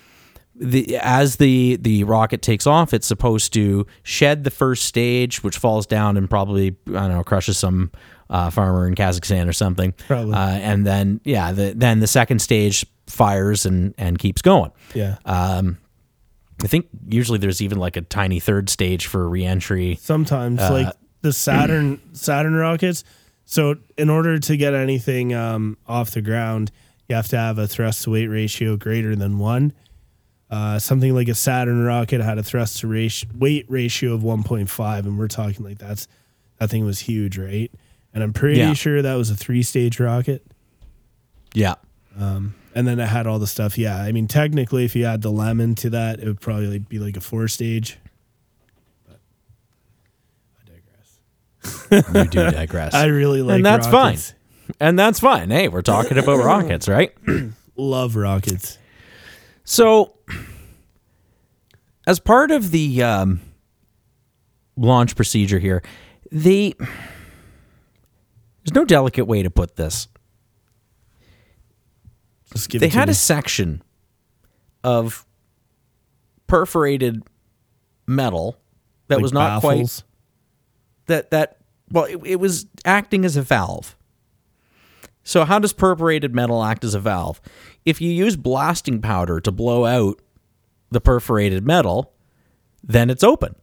[0.54, 5.58] the as the the rocket takes off, it's supposed to shed the first stage, which
[5.58, 7.92] falls down and probably I don't know crushes some
[8.30, 9.92] uh, farmer in Kazakhstan or something.
[10.06, 10.34] Probably.
[10.34, 14.70] Uh, and then yeah, the, then the second stage fires and and keeps going.
[14.94, 15.16] Yeah.
[15.24, 15.62] Uh,
[16.62, 19.98] I think usually there's even like a tiny third stage for reentry.
[20.00, 23.04] Sometimes, Uh, like the Saturn Saturn rockets.
[23.44, 26.70] So, in order to get anything um, off the ground,
[27.08, 29.72] you have to have a thrust to weight ratio greater than one.
[30.50, 34.98] Uh, something like a Saturn rocket had a thrust to ratio, weight ratio of 1.5,
[35.00, 36.06] and we're talking like that's
[36.58, 37.70] that thing was huge, right?
[38.12, 38.72] and I'm pretty Yeah.
[38.72, 40.44] sure that was a three stage rocket.
[41.54, 41.74] Yeah.
[42.74, 43.76] And then it had all the stuff.
[43.76, 46.98] Yeah, I mean, technically, if you add the lemon to that, it would probably be
[46.98, 47.98] like a four stage.
[49.08, 49.20] But
[50.60, 50.70] I
[51.90, 52.14] digress.
[52.14, 52.94] You do digress.
[52.94, 54.30] I really like, and that's rockets.
[54.30, 54.36] fine.
[54.78, 55.50] And that's fine.
[55.50, 57.12] Hey, we're talking about rockets, right?
[57.76, 58.78] Love rockets.
[59.64, 60.14] So,
[62.06, 63.40] as part of the um,
[64.76, 65.82] launch procedure here,
[66.30, 70.06] the there's no delicate way to put this.
[72.68, 73.12] Give They had me.
[73.12, 73.82] a section
[74.82, 75.26] of
[76.46, 77.22] perforated
[78.06, 78.56] metal
[79.08, 80.02] that Like was not quite
[81.06, 81.58] that that
[81.92, 83.96] well it, it was acting as a valve.
[85.22, 87.40] So how does perforated metal act as a valve?
[87.84, 90.20] If you use blasting powder to blow out
[90.90, 92.12] the perforated metal
[92.82, 93.54] then it's open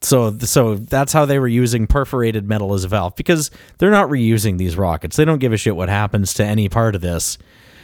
[0.00, 4.08] so so that's how they were using perforated metal as a valve because they're not
[4.08, 7.36] reusing these rockets they don't give a shit what happens to any part of this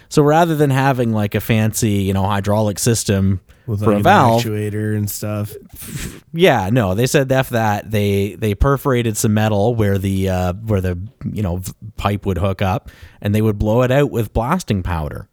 [0.09, 3.96] so rather than having like a fancy you know hydraulic system with for like a
[3.96, 5.55] an valve actuator and stuff.
[6.35, 7.90] yeah, no, they said f that.
[7.90, 10.98] They they perforated some metal where the uh, where the
[11.33, 11.62] you know
[11.96, 12.90] pipe would hook up,
[13.22, 15.31] and they would blow it out with blasting powder.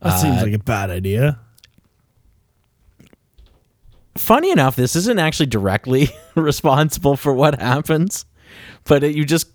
[0.00, 1.38] That Uh, seems like a bad idea.
[4.16, 8.26] Funny enough, this isn't actually directly responsible for what happens,
[8.84, 9.48] but it, you just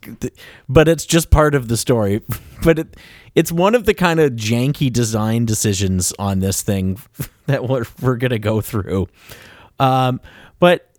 [0.70, 2.22] but it's just part of the story.
[2.64, 2.98] But it
[3.36, 6.98] it's one of the kind of janky design decisions on this thing
[7.46, 9.08] that we're, we're gonna go through.
[9.78, 10.20] Um,
[10.58, 10.90] but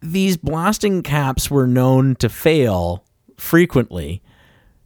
[0.00, 3.04] these blasting caps were known to fail
[3.38, 4.20] frequently.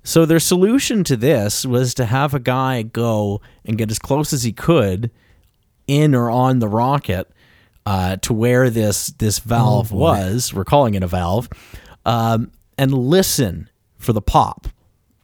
[0.05, 4.33] So their solution to this was to have a guy go and get as close
[4.33, 5.11] as he could
[5.87, 7.31] in or on the rocket
[7.87, 10.53] uh, to where this this valve was.
[10.53, 11.49] We're calling it a valve,
[12.05, 14.69] um, and listen for the pop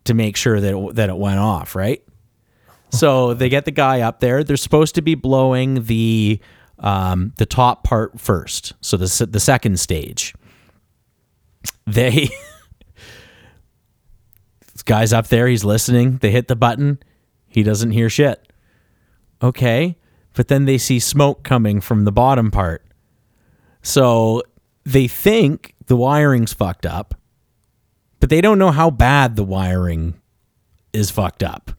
[0.04, 1.74] to make sure that it, that it went off.
[1.74, 2.02] Right.
[2.90, 4.44] So they get the guy up there.
[4.44, 6.40] They're supposed to be blowing the
[6.78, 8.72] um, the top part first.
[8.80, 10.34] So the the second stage.
[11.86, 12.10] They
[14.72, 15.46] this guy's up there.
[15.46, 16.18] He's listening.
[16.18, 16.98] They hit the button.
[17.48, 18.42] He doesn't hear shit.
[19.42, 19.96] Okay,
[20.36, 22.84] but then they see smoke coming from the bottom part.
[23.82, 24.42] So
[24.84, 27.14] they think the wiring's fucked up,
[28.20, 30.20] but they don't know how bad the wiring
[30.92, 31.72] is fucked up.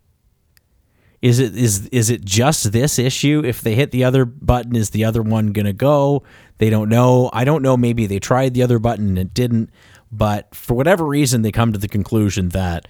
[1.21, 3.43] Is it is is it just this issue?
[3.45, 6.23] If they hit the other button, is the other one gonna go?
[6.57, 7.29] They don't know.
[7.33, 7.77] I don't know.
[7.77, 9.69] Maybe they tried the other button and it didn't.
[10.11, 12.87] But for whatever reason, they come to the conclusion that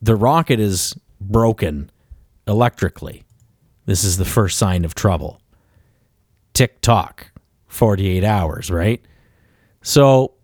[0.00, 1.90] the rocket is broken
[2.46, 3.24] electrically.
[3.90, 5.40] This is the first sign of trouble.
[6.54, 7.32] Tick tock,
[7.66, 9.04] 48 hours, right?
[9.82, 10.34] So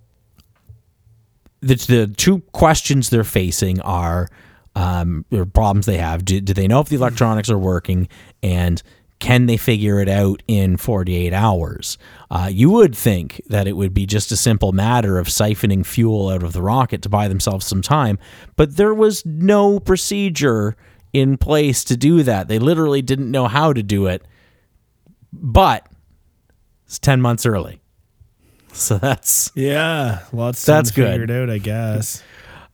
[1.60, 4.28] the, the two questions they're facing are
[4.74, 6.24] um, problems they have.
[6.24, 8.08] Do, do they know if the electronics are working?
[8.42, 8.82] And
[9.20, 11.98] can they figure it out in 48 hours?
[12.28, 16.30] Uh, you would think that it would be just a simple matter of siphoning fuel
[16.30, 18.18] out of the rocket to buy themselves some time,
[18.56, 20.76] but there was no procedure
[21.20, 22.48] in place to do that.
[22.48, 24.22] They literally didn't know how to do it,
[25.32, 25.86] but
[26.86, 27.80] it's 10 months early.
[28.72, 30.62] So that's Yeah, lots.
[30.62, 31.22] of That's good.
[31.22, 32.22] it out, I guess.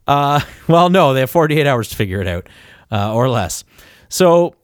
[0.04, 2.48] Uh, well, no, they have 48 hours to figure it out,
[2.90, 3.62] uh, or less.
[4.08, 4.56] So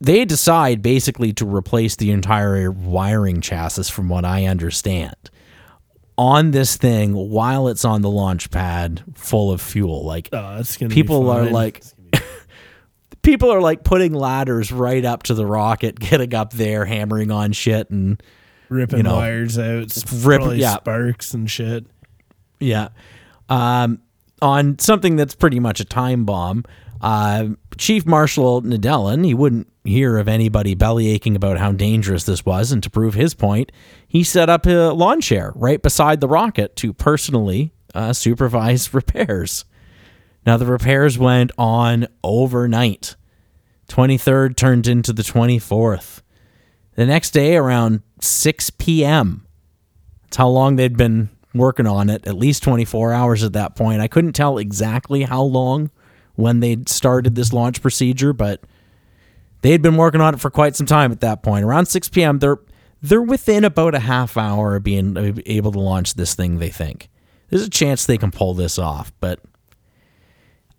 [0.00, 5.16] they decide basically to replace the entire wiring chassis, from what I understand,
[6.16, 10.04] on this thing while it's on the launch pad full of fuel.
[10.04, 11.82] Like Oh, people are like,
[13.22, 17.52] people are like putting ladders right up to the rocket, getting up there, hammering on
[17.52, 18.22] shit, and
[18.68, 20.76] ripping you know, wires out, rip- probably yeah.
[20.76, 21.86] sparks and shit.
[22.60, 22.88] Yeah.
[23.48, 24.00] Um,
[24.40, 26.64] on something that's pretty much a time bomb,
[27.00, 27.48] uh,
[27.78, 32.70] Chief Marshal Nedelin, he wouldn't hear of anybody bellyaching about how dangerous this was.
[32.70, 33.72] And to prove his point,
[34.06, 39.64] he set up a lawn chair right beside the rocket to personally uh, supervise repairs.
[40.44, 43.16] Now, the repairs went on overnight.
[43.88, 46.22] 23rd turned into the 24th.
[46.94, 49.46] The next day, around 6 p.m.,
[50.24, 54.00] that's how long they'd been working on it, at least 24 hours at that point.
[54.00, 55.90] I couldn't tell exactly how long
[56.34, 58.62] when they'd started this launch procedure, but
[59.60, 61.64] they had been working on it for quite some time at that point.
[61.64, 62.58] Around 6 p.m., they're
[63.04, 67.10] they're within about a half hour of being able to launch this thing, they think.
[67.48, 69.40] There's a chance they can pull this off, but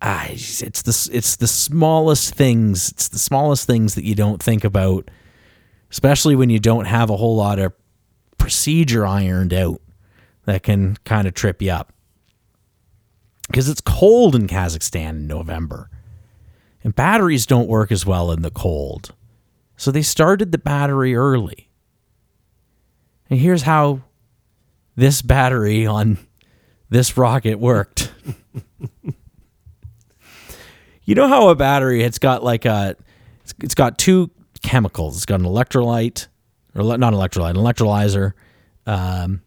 [0.04, 4.62] ah, it's the it's the smallest things, it's the smallest things that you don't think
[4.62, 5.10] about,
[5.90, 7.72] especially when you don't have a whole lot of
[8.36, 9.80] procedure ironed out
[10.44, 11.92] that can kind of trip you up.
[13.46, 15.90] because it's cold in Kazakhstan in November.
[16.82, 19.14] And batteries don't work as well in the cold.
[19.76, 21.70] So they started the battery early.
[23.30, 24.02] And here's how
[24.94, 26.18] this battery on
[26.90, 28.12] this rocket worked.
[31.04, 32.96] you know how a battery it's got like a
[33.42, 34.30] it's, it's got two
[34.62, 35.16] chemicals.
[35.16, 36.28] It's got an electrolyte
[36.74, 38.32] or le- not electrolyte, an electrolyzer.
[38.86, 39.42] Um,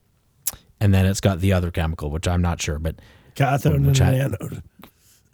[0.80, 2.96] and then it's got the other chemical, which I'm not sure, but
[3.36, 4.64] Cathode and Which I- anode.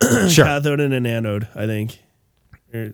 [0.32, 0.46] sure.
[0.46, 2.00] Cathode and an anode, I think.
[2.74, 2.94] Or-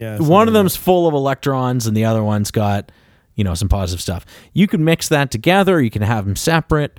[0.00, 0.18] yeah.
[0.18, 2.90] one of them's full of electrons and the other one's got
[3.36, 6.98] you know some positive stuff you can mix that together you can have them separate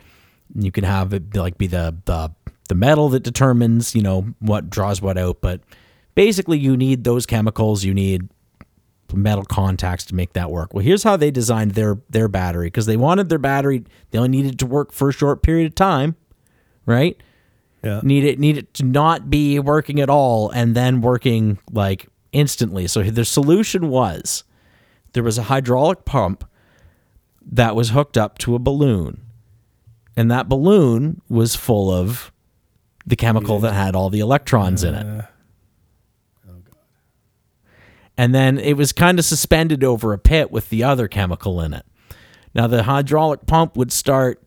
[0.55, 2.32] you can have it like be the the,
[2.70, 5.59] the metal that determines you know what draws what out but
[6.15, 8.30] basically you need those chemicals you need
[9.13, 12.86] metal contacts to make that work well here's how they designed their their battery because
[12.86, 16.15] they wanted their battery they only needed to work for a short period of time
[16.86, 17.17] right
[17.84, 18.01] Yeah.
[18.03, 22.86] need it need it to not be working at all and then working like instantly.
[22.88, 24.43] So the solution was
[25.13, 26.43] there was a hydraulic pump
[27.41, 29.22] that was hooked up to a balloon.
[30.15, 32.32] And that balloon was full of
[33.10, 35.26] the chemical that had all the electrons in it.
[38.18, 41.74] And then it was kind of suspended over a pit with the other chemical in
[41.74, 41.86] it.
[42.53, 44.41] Now the hydraulic pump would start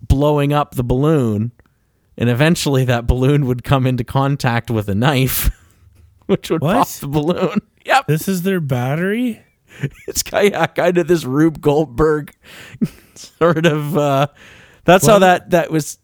[0.00, 1.52] blowing up the balloon
[2.18, 5.50] and eventually that balloon would come into contact with a knife,
[6.26, 6.74] which would What?
[6.74, 7.58] pop the balloon.
[7.86, 9.44] Yep, This is their battery?
[10.08, 12.34] it's kind of, kind of this Rube Goldberg
[13.14, 13.96] sort of.
[13.96, 14.26] Uh,
[14.84, 15.98] that's how Well- that that was.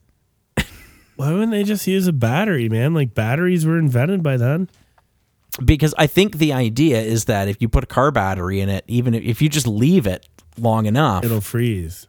[1.23, 2.95] Why wouldn't they just use a battery, man?
[2.95, 4.69] Like batteries were invented by then.
[5.65, 8.85] Because I think the idea is that if you put a car battery in it,
[8.89, 12.09] even if, you just leave it long enough, It'll freeze.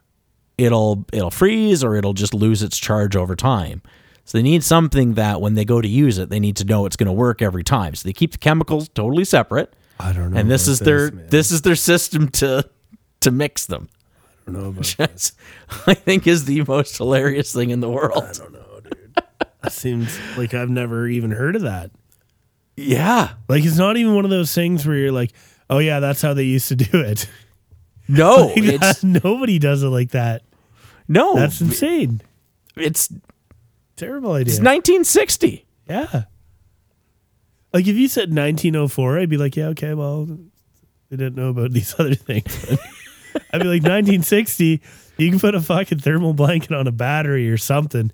[0.58, 3.82] it'll it'll freeze or it'll just lose its charge over time.
[4.24, 6.84] So they need something that when they go to use it, they need to know
[6.84, 7.94] it's going to work every time.
[7.94, 9.72] So they keep the chemicals totally separate.
[10.00, 10.40] I don't know.
[10.40, 11.28] and this is their man.
[11.28, 12.68] this is their system to
[13.20, 13.88] to mix them.
[14.48, 15.30] I don't know about
[15.86, 18.40] I think is the most hilarious thing in the world.
[19.16, 19.72] That.
[19.72, 21.90] Seems like I've never even heard of that.
[22.76, 23.30] Yeah.
[23.48, 25.32] Like it's not even one of those things where you're like,
[25.70, 27.28] oh yeah, that's how they used to do it.
[28.08, 30.42] No, Like, it's that- nobody does it like that.
[31.08, 31.34] no.
[31.34, 32.20] That's insane.
[32.76, 33.08] it's
[33.96, 34.52] Terrible idea.
[34.52, 35.64] it's 1960.
[35.88, 36.24] yeah.
[37.72, 41.72] Like if you said 1904, I'd be like, yeah, okay, well, they didn't know about
[41.72, 42.46] these other things.
[43.52, 44.80] I'd be like 1960.
[45.16, 48.10] You can put a fucking thermal blanket on a battery or something,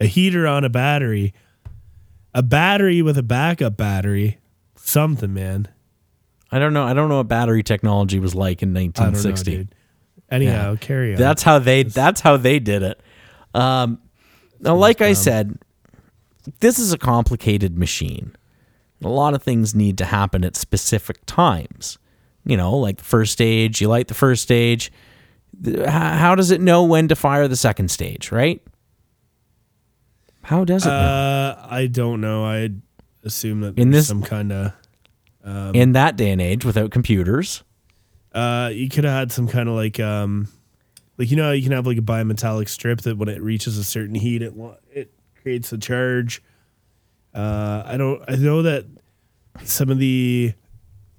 [0.00, 1.34] a heater on a battery,
[2.34, 4.38] a battery with a backup battery,
[4.76, 5.68] something, man.
[6.50, 6.84] I don't know.
[6.84, 9.50] I don't know what battery technology was like in I don't know, 1960.
[9.56, 9.74] dude.
[10.30, 11.18] Anyhow, carry on.
[11.18, 13.00] That's how they that's how they did it.
[13.54, 14.00] Um,
[14.60, 15.58] now, like I said,
[16.60, 18.34] this is a complicated machine.
[19.04, 21.98] A lot of things need to happen at specific times.
[22.44, 24.92] You know, like the first stage, you light the first stage.
[25.86, 28.62] How does it know when to fire the second stage, right?
[30.42, 32.44] How does it uh, I don't know.
[32.44, 32.80] I'd
[33.24, 34.72] assume that In this- some kind of
[35.74, 37.62] In that day and age, without computers,
[38.32, 40.48] Uh, you could have had some kind of like um,
[41.18, 43.76] like you know how you can have like a bimetallic strip that when it reaches
[43.78, 44.54] a certain heat, it
[44.90, 45.12] it
[45.42, 46.42] creates a charge.
[47.34, 48.22] Uh, I don't.
[48.28, 48.86] I know that
[49.64, 50.54] some of the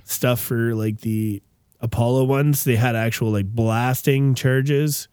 [0.05, 1.41] stuff for like the
[1.79, 5.07] Apollo ones, they had actual like blasting charges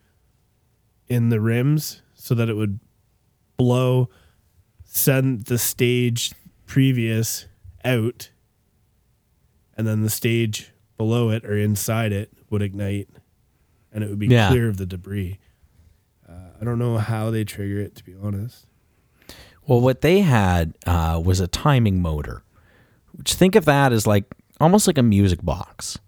[1.09, 2.81] in the rims so that it would
[3.61, 4.09] blow,
[4.85, 6.33] send the stage
[6.67, 7.47] previous
[7.85, 8.31] out,
[9.77, 13.09] and then the stage below it or inside it would ignite,
[13.93, 14.49] and it would be Yeah.
[14.49, 15.39] clear of the debris.
[16.29, 18.67] Uh, I don't know how they trigger it, to be honest.
[19.67, 22.43] Well, what they had uh, was a timing motor,
[23.13, 24.25] which think of that as like
[24.59, 25.99] almost like a music box.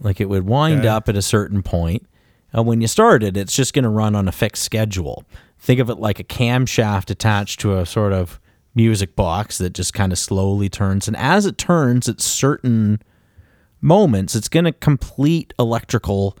[0.00, 0.88] Like it would wind Okay.
[0.88, 2.06] up at a certain point.
[2.52, 5.24] And when you start it, it's just going to run on a fixed schedule.
[5.64, 8.38] Think of it like a camshaft attached to a sort of
[8.74, 11.08] music box that just kind of slowly turns.
[11.08, 13.00] And as it turns at certain
[13.80, 16.36] moments, it's going to complete electrical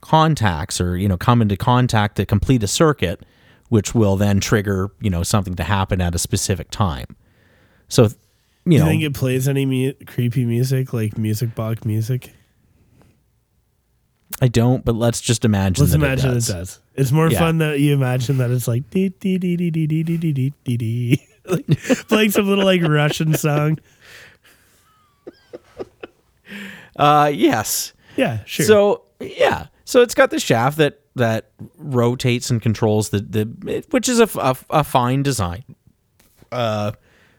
[0.00, 3.22] contacts or, you know, come into contact to complete a circuit,
[3.68, 7.16] which will then trigger, you know, something to happen at a specific time.
[7.88, 11.84] So, you Do you know, think it plays any mu- creepy music like music box
[11.84, 12.32] music?
[14.40, 16.80] I don't, but let's just imagine Let's that imagine it it does.
[16.98, 17.38] It's more Yeah.
[17.38, 20.32] fun that you imagine that it's like dee dee dee dee dee dee dee dee
[20.32, 21.66] dee dee dee like
[22.08, 23.78] playing some little like Russian song.
[26.96, 27.92] Uh, yes.
[28.16, 28.66] Yeah, sure.
[28.66, 34.08] So yeah, so it's got the shaft that that rotates and controls the the which
[34.08, 35.64] is a, a, a fine design.
[36.50, 36.92] Uh,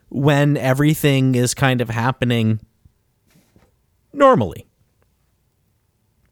[0.10, 2.60] when everything is kind of happening
[4.14, 4.66] normally.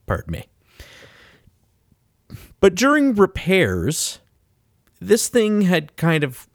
[0.06, 0.46] Pardon me.
[2.60, 4.20] But during repairs,
[5.00, 6.48] this thing had kind of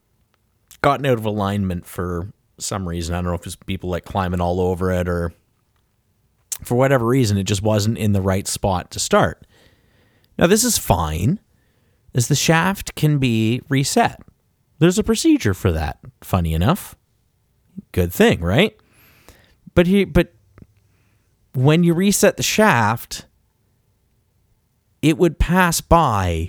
[0.83, 3.15] gotten out of alignment for some reason.
[3.15, 5.33] I don't know if it's people like climbing all over it or
[6.65, 9.47] for whatever reason, it just wasn't in the right spot to start.
[10.39, 11.41] Now, this is fine,
[12.15, 14.21] as the shaft can be reset.
[14.79, 16.97] There's a procedure for that, funny enough.
[17.93, 18.77] Good thing, right?
[19.75, 20.33] But he, but
[21.55, 23.27] when you reset the shaft,
[25.03, 26.49] it would pass by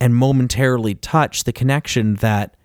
[0.00, 2.56] and momentarily touch the connection that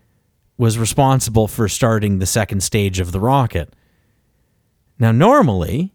[0.57, 3.73] was responsible for starting the second stage of the rocket.
[4.99, 5.93] Now, normally,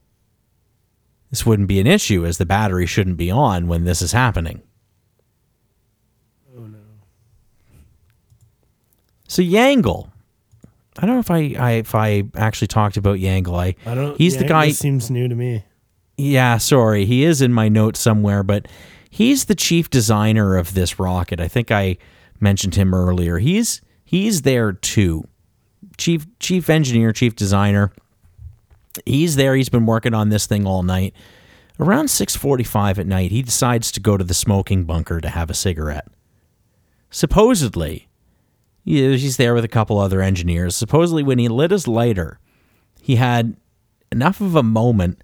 [1.31, 4.63] this wouldn't be an issue as the battery shouldn't be on when this is happening.
[6.57, 6.79] Oh no.
[9.29, 10.11] So Yangel,
[10.99, 13.59] I don't know if I, I if I actually talked about Yangel.
[13.59, 14.17] I, I don't.
[14.17, 14.71] He's the guy.
[14.71, 15.65] Seems new to me.
[16.17, 17.05] Yeah, sorry.
[17.05, 18.67] He is in my notes somewhere, but
[19.11, 21.41] he's the chief designer of this rocket.
[21.41, 21.99] I think I
[22.41, 23.39] mentioned him earlier.
[23.39, 25.29] He's he's there too.
[25.99, 27.93] Chief chief engineer, chief designer.
[29.05, 29.55] He's there.
[29.55, 31.15] He's been working on this thing all night.
[31.79, 35.55] Around 6:45 at night, he decides to go to the smoking bunker to have a
[35.55, 36.09] cigarette.
[37.11, 38.09] Supposedly,
[38.85, 40.75] he's there with a couple other engineers.
[40.75, 42.39] Supposedly, when he lit his lighter,
[43.03, 43.57] he had
[44.11, 45.23] enough of a moment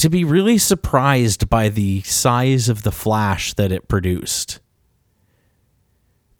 [0.00, 4.58] to be really surprised by the size of the flash that it produced.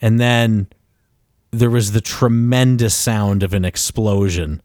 [0.00, 0.68] And then
[1.50, 4.62] there was the tremendous sound of an explosion.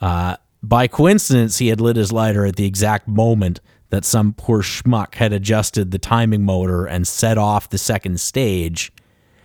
[0.00, 3.60] Uh, by coincidence, he had lit his lighter at the exact moment
[3.90, 8.92] that some poor schmuck had adjusted the timing motor and set off the second stage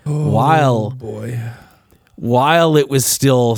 [0.03, 1.39] while Boy.
[2.15, 3.55] while it was still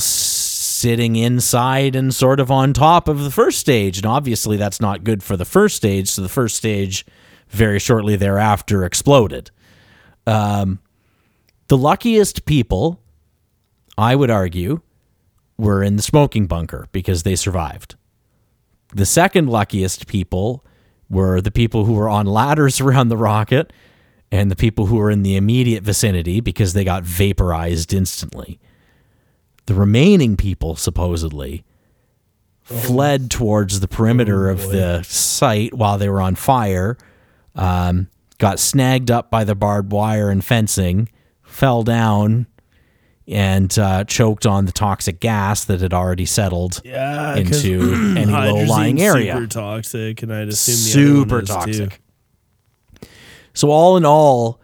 [0.85, 3.97] sitting inside and sort of on top of the first stage.
[3.97, 6.11] And obviously, that's not good for the first stage.
[6.11, 7.07] So the first stage,
[7.49, 9.49] very shortly thereafter, exploded.
[10.27, 10.77] Um,
[11.69, 13.01] the luckiest people,
[13.97, 14.81] I would argue,
[15.57, 17.95] were in the smoking bunker because they survived.
[18.93, 20.63] The second luckiest people
[21.09, 23.73] were the people who were on ladders around the rocket
[24.31, 28.59] and the people who were in the immediate vicinity because they got vaporized instantly.
[29.67, 31.63] The remaining people, supposedly,
[32.63, 36.97] fled towards the perimeter of the site while they were on fire,
[37.55, 38.07] um,
[38.37, 41.09] got snagged up by the barbed wire and fencing,
[41.43, 42.47] fell down,
[43.27, 47.35] and uh, choked on the toxic gas that had already settled Yeah.
[47.35, 49.33] into any low lying area.
[49.33, 50.75] Super toxic, and I'd assume
[51.23, 52.01] the other super toxic.
[53.01, 53.07] Too.
[53.53, 54.59] So all in all,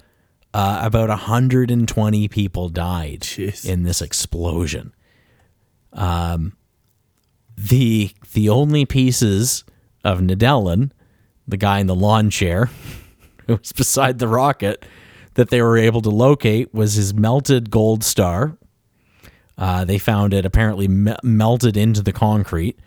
[0.53, 3.65] uh, about 120 people died Jeez.
[3.65, 4.93] in this explosion.
[5.93, 6.53] Um,
[7.57, 9.63] the the only pieces
[10.03, 10.91] of Nedelin,
[11.47, 12.69] the guy in the lawn chair,
[13.47, 14.85] who was beside the rocket,
[15.35, 18.57] that they were able to locate was his melted gold star.
[19.57, 22.79] Uh, they found it apparently me- melted into the concrete.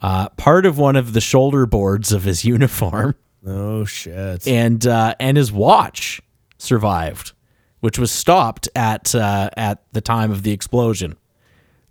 [0.00, 3.14] Uh, part of one of the shoulder boards of his uniform
[3.46, 4.46] Oh shit.
[4.46, 6.20] and uh, and his watch
[6.62, 7.32] survived,
[7.80, 11.16] which was stopped at uh, at the time of the explosion.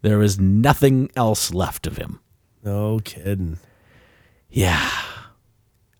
[0.01, 2.19] There was nothing else left of him.
[2.63, 3.59] no kidding.
[4.49, 4.89] Yeah.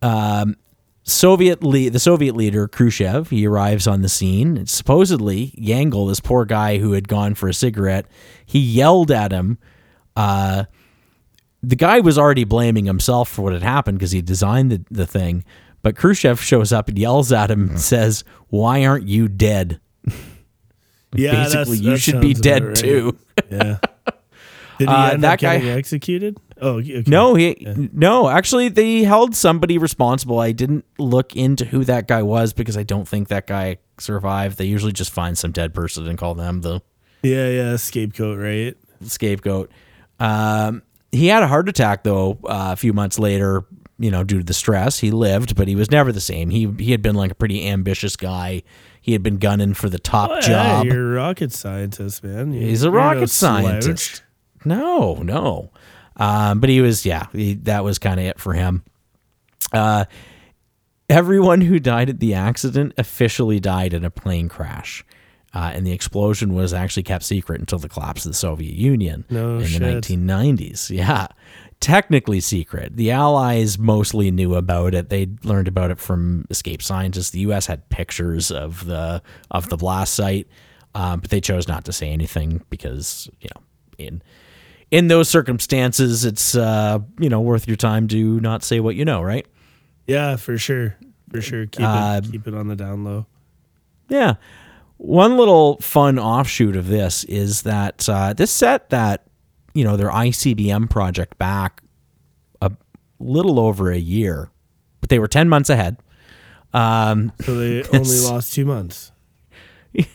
[0.02, 0.56] Um,
[1.04, 4.58] Soviet le- the Soviet leader Khrushchev, he arrives on the scene.
[4.58, 8.08] And supposedly, Yangel, this poor guy who had gone for a cigarette,
[8.46, 9.58] he yelled at him.
[10.16, 10.66] Uh,
[11.64, 15.08] the guy was already blaming himself for what had happened because he designed the, the
[15.08, 15.44] thing.
[15.84, 19.80] But Khrushchev shows up and yells at him and says, "Why aren't you dead?"
[21.14, 22.76] Yeah, Basically, you should be dead right.
[22.76, 23.18] too.
[23.52, 23.80] Yeah.
[24.80, 26.38] Did he Uh, that guy- executed?
[26.62, 27.04] Oh, okay.
[27.06, 28.30] No, he no.
[28.30, 30.40] Actually, they held somebody responsible.
[30.40, 34.58] I didn't look into who that guy was because I don't think that guy survived.
[34.58, 36.82] They usually just find some dead person and call them the
[37.24, 38.78] Yeah, yeah, scapegoat, right?
[39.04, 39.70] scapegoat.
[40.20, 43.66] Um, he had a heart attack though uh, a few months later.
[44.02, 46.50] You know, due to the stress, he lived, but he was never the same.
[46.50, 48.64] He he had been like a pretty ambitious guy.
[49.02, 50.86] He had been gunning for the top yeah, job.
[50.88, 52.54] you're a rocket scientist, man.
[52.54, 53.64] You- He's a no rocket slouch.
[53.64, 54.24] scientist.
[54.66, 55.72] No, no.
[56.18, 58.84] Um, but he was, yeah, he, that was kind of it for him.
[59.74, 60.06] Uh,
[61.10, 65.04] everyone who died at the accident officially died in a plane crash.
[65.54, 69.26] Uh, and the explosion was actually kept secret until the collapse of the Soviet Union
[69.30, 69.82] No in shit.
[69.82, 70.90] the 1990s.
[70.90, 71.28] Yeah.
[71.82, 72.96] Technically secret.
[72.96, 75.10] The Allies mostly knew about it.
[75.10, 77.32] They learned about it from escape scientists.
[77.32, 77.66] The U.S.
[77.66, 80.48] had pictures of the of the blast site,
[80.96, 83.62] um, but they chose not to say anything because you know
[83.98, 84.22] in
[84.92, 89.04] in those circumstances, it's uh, you know worth your time to not say what you
[89.04, 89.46] know, right?
[90.08, 90.96] Yeah, for sure.
[91.32, 91.66] For sure.
[91.66, 93.26] Keep Uh, it keep it on the down low.
[94.10, 94.36] Yeah.
[94.98, 99.26] One little fun offshoot of this is that uh, this set that
[99.74, 101.82] you know their ICBM project back
[102.62, 102.72] a
[103.20, 104.50] little over a year,
[105.00, 105.98] but they were ten months ahead.
[106.74, 109.12] Um, So they only lost two months.
[109.94, 110.08] Is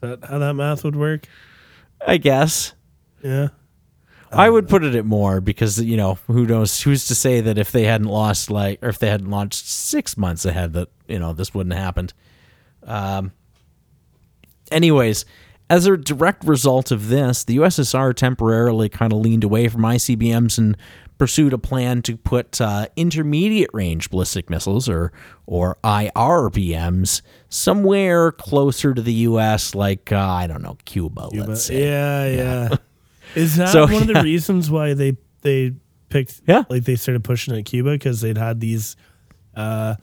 [0.00, 1.26] that how that math would work?
[2.06, 2.72] I guess
[3.22, 3.48] Yeah.
[4.32, 7.58] I would put it at more because you know who knows who's to say that
[7.58, 11.18] if they hadn't lost like or if they hadn't launched six months ahead that you
[11.18, 12.12] know this wouldn't have happened.
[12.84, 13.32] Um,
[14.70, 15.24] anyways,
[15.70, 20.58] as a direct result of this, the USSR temporarily kind of leaned away from ICBMs
[20.58, 20.76] and
[21.16, 25.12] pursued a plan to put uh, intermediate range ballistic missiles or
[25.46, 31.58] or IRBMs somewhere closer to the US, like uh, I don't know Cuba, let's But
[31.58, 31.82] say.
[31.82, 32.26] yeah,
[32.70, 32.76] yeah.
[33.34, 35.72] Is that So, one of the reasons why they they
[36.08, 36.64] picked Yeah.
[36.68, 38.96] like they started pushing at Cuba because they'd had these
[39.54, 39.94] uh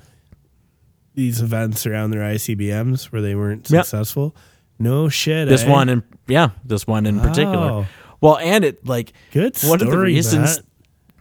[1.16, 3.86] these events around their ICBMs where they weren't Yep.
[3.86, 4.36] successful?
[4.80, 5.48] No shit.
[5.50, 5.70] This eh?
[5.72, 7.88] one and yeah, this one in particular.
[8.22, 10.62] Well, and it like Good one of the story, reasons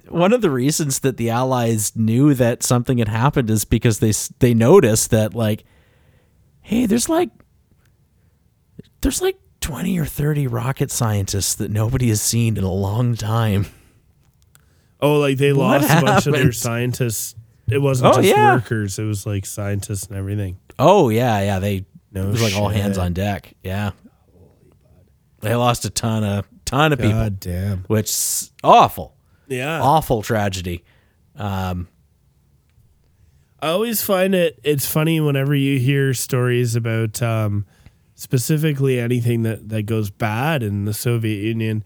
[0.04, 0.12] Matt.
[0.12, 4.12] one of the reasons that the allies knew that something had happened is because they
[4.38, 5.64] they noticed that like
[6.60, 7.30] hey, there's like
[9.02, 13.66] there's like 20 or 30 rocket scientists that nobody has seen in a long time.
[15.00, 17.34] Oh, like they What lost a bunch of their scientists.
[17.68, 18.54] It wasn't Oh, just yeah.
[18.54, 20.58] workers; it was like scientists and everything.
[20.78, 21.84] Oh yeah, yeah, they
[22.16, 23.52] No it was like all hands on deck.
[23.62, 23.90] Yeah.
[25.40, 27.78] They lost a ton of ton of people, God damn.
[27.84, 29.14] which is awful.
[29.48, 29.80] Yeah.
[29.82, 30.82] Awful tragedy.
[31.36, 31.88] Um
[33.60, 37.66] I always find it it's funny whenever you hear stories about um,
[38.14, 41.82] specifically anything that, that goes bad in the Soviet Union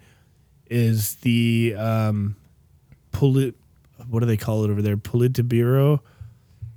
[0.67, 2.37] is the um,
[3.13, 3.55] polit
[4.09, 6.01] what do they call it over there Politburo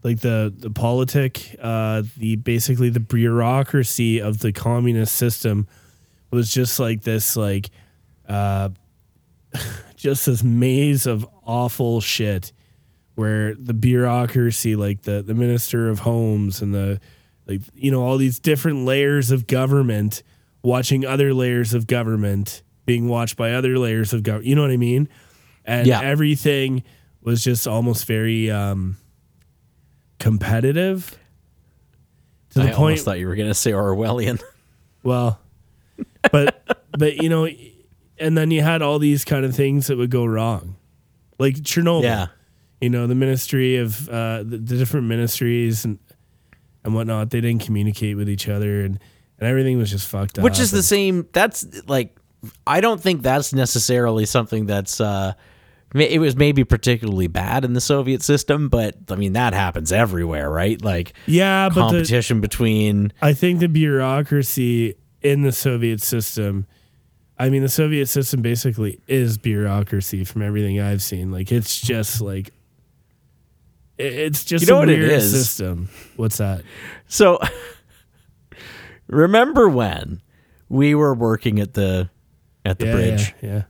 [0.04, 5.68] like the the politic uh, the basically the bureaucracy of the communist system
[6.32, 7.70] was just like this like
[8.28, 8.70] uh,
[9.96, 12.52] just this maze of awful shit
[13.16, 17.00] where the bureaucracy, like the the minister of homes and the
[17.46, 20.24] like, you know, all these different layers of government
[20.64, 24.48] watching other layers of government being watched by other layers of government.
[24.48, 25.10] You know what I mean?
[25.66, 26.02] And Yeah.
[26.02, 26.84] everything
[27.22, 28.98] was just almost very um,
[30.24, 31.18] competitive
[32.52, 32.78] to the I point.
[32.80, 34.42] almost thought you were going to say Orwellian.
[35.06, 35.38] Well,
[36.32, 36.64] but
[36.98, 37.46] but you know,
[38.18, 40.78] and then you had all these kind of things that would go wrong,
[41.40, 42.04] like Chernobyl.
[42.04, 42.28] yeah.
[42.80, 46.00] you know the ministry of uh, the, the different ministries and
[46.86, 48.98] and whatnot they didn't communicate with each other and
[49.40, 52.18] and everything was just fucked up Which is the same that's like
[52.66, 55.34] I don't think that's necessarily something that's uh
[55.94, 60.50] it was maybe particularly bad in the Soviet system, but I mean that happens everywhere,
[60.50, 60.82] right?
[60.84, 66.66] Like yeah but the, competition between i think the bureaucracy in the soviet system
[67.40, 71.32] i mean the soviet system basically is bureaucracy from everything i've seen.
[71.32, 72.52] Like it's just like
[73.98, 75.32] it's just You know a what it weird is?
[75.32, 75.90] system.
[76.16, 76.64] What's that?
[77.08, 77.40] So
[79.08, 80.22] remember when
[80.70, 82.10] we were working at the
[82.66, 83.34] at the yeah, bridge?
[83.42, 83.62] yeah, yeah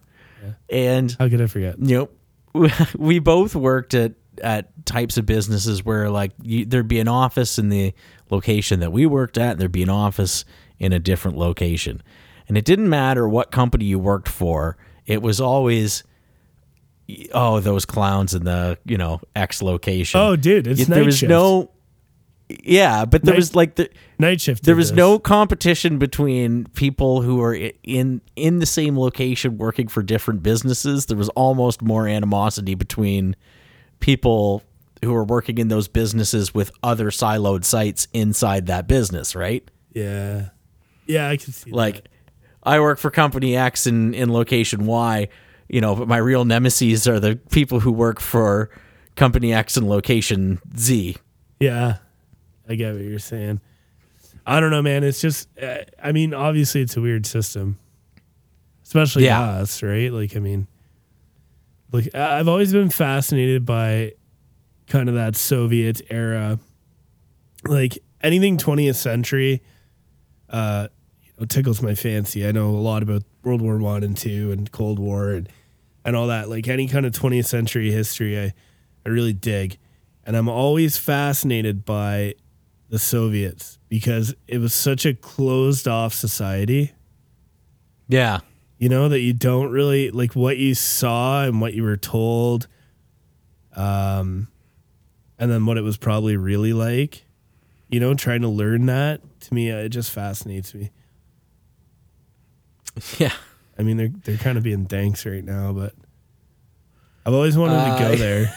[0.69, 1.75] and how could i forget?
[1.79, 2.09] you
[2.55, 7.07] know we both worked at at types of businesses where like you, there'd be an
[7.07, 7.93] office in the
[8.29, 10.45] location that we worked at and there'd be an office
[10.79, 12.01] in a different location.
[12.47, 16.03] And it didn't matter what company you worked for it was always
[17.33, 20.19] oh those clowns in the you know x location.
[20.19, 21.29] Oh dude it's there was shift.
[21.29, 21.71] no
[22.63, 23.89] yeah but there Night- was like the
[24.19, 24.97] night shift there was this.
[24.97, 31.05] no competition between people who are in in the same location working for different businesses.
[31.07, 33.35] There was almost more animosity between
[33.99, 34.63] people
[35.03, 39.69] who are working in those businesses with other siloed sites inside that business, right?
[39.93, 40.49] yeah
[41.05, 41.75] yeah i can see that.
[41.75, 42.07] Like
[42.63, 45.27] I work for company X in in location Y,
[45.67, 48.69] you know, but my real nemesis are the people who work for
[49.15, 51.17] company X in location Z.
[51.59, 51.97] Yeah,
[52.67, 53.59] I get what you're saying.
[54.45, 55.03] I don't know, man.
[55.03, 57.77] It's just, uh, I mean, obviously it's a weird system,
[58.83, 59.41] especially Yeah.
[59.41, 60.11] us, right?
[60.11, 60.67] Like, I mean,
[61.91, 64.13] like I've always been fascinated by
[64.87, 66.59] kind of that Soviet era,
[67.67, 69.61] like anything 20th century.
[70.49, 70.87] Uh,
[71.23, 72.45] you know, tickles my fancy.
[72.47, 75.49] I know a lot about World War One and Two and Cold War and
[76.05, 76.49] and all that.
[76.49, 78.53] Like any kind of 20th century history, I,
[79.05, 79.77] I really dig.
[80.25, 82.35] And I'm always fascinated by
[82.93, 86.91] the Soviets because it was such a closed off society,
[88.07, 88.41] Yeah.
[88.77, 92.67] you know, that you don't really like what you saw and what you were told.
[93.75, 94.47] Um,
[95.39, 97.25] and then what it was probably really like,
[97.89, 100.91] you know, trying to learn that to me, uh, it just fascinates me.
[103.17, 103.33] Yeah.
[103.79, 105.95] I mean, they're they're kind of being danks right now, but
[107.25, 108.53] I've always wanted to Uh, go there.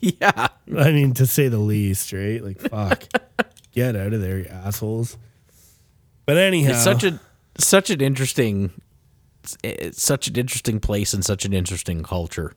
[0.00, 0.48] Yeah.
[0.74, 2.42] I mean, to say the least, right?
[2.42, 3.04] Like, fuck,
[3.72, 5.16] get out of there, you assholes.
[6.26, 7.20] But anyhow, It's such a
[7.58, 8.70] such an interesting
[9.64, 12.52] it's such an interesting place and such an interesting culture.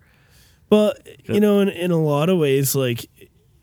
[0.70, 0.94] well,
[1.26, 3.10] you know, in in a lot of ways, like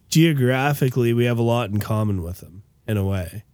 [0.08, 2.62] geographically, we have a lot in common with them.
[2.86, 3.44] In a way,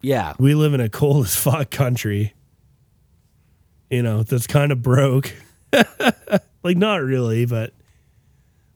[0.00, 0.32] Yeah.
[0.38, 2.32] we live in a cold as fuck country.
[3.90, 5.34] You know, that's kind of broke.
[6.62, 7.74] like, not really, but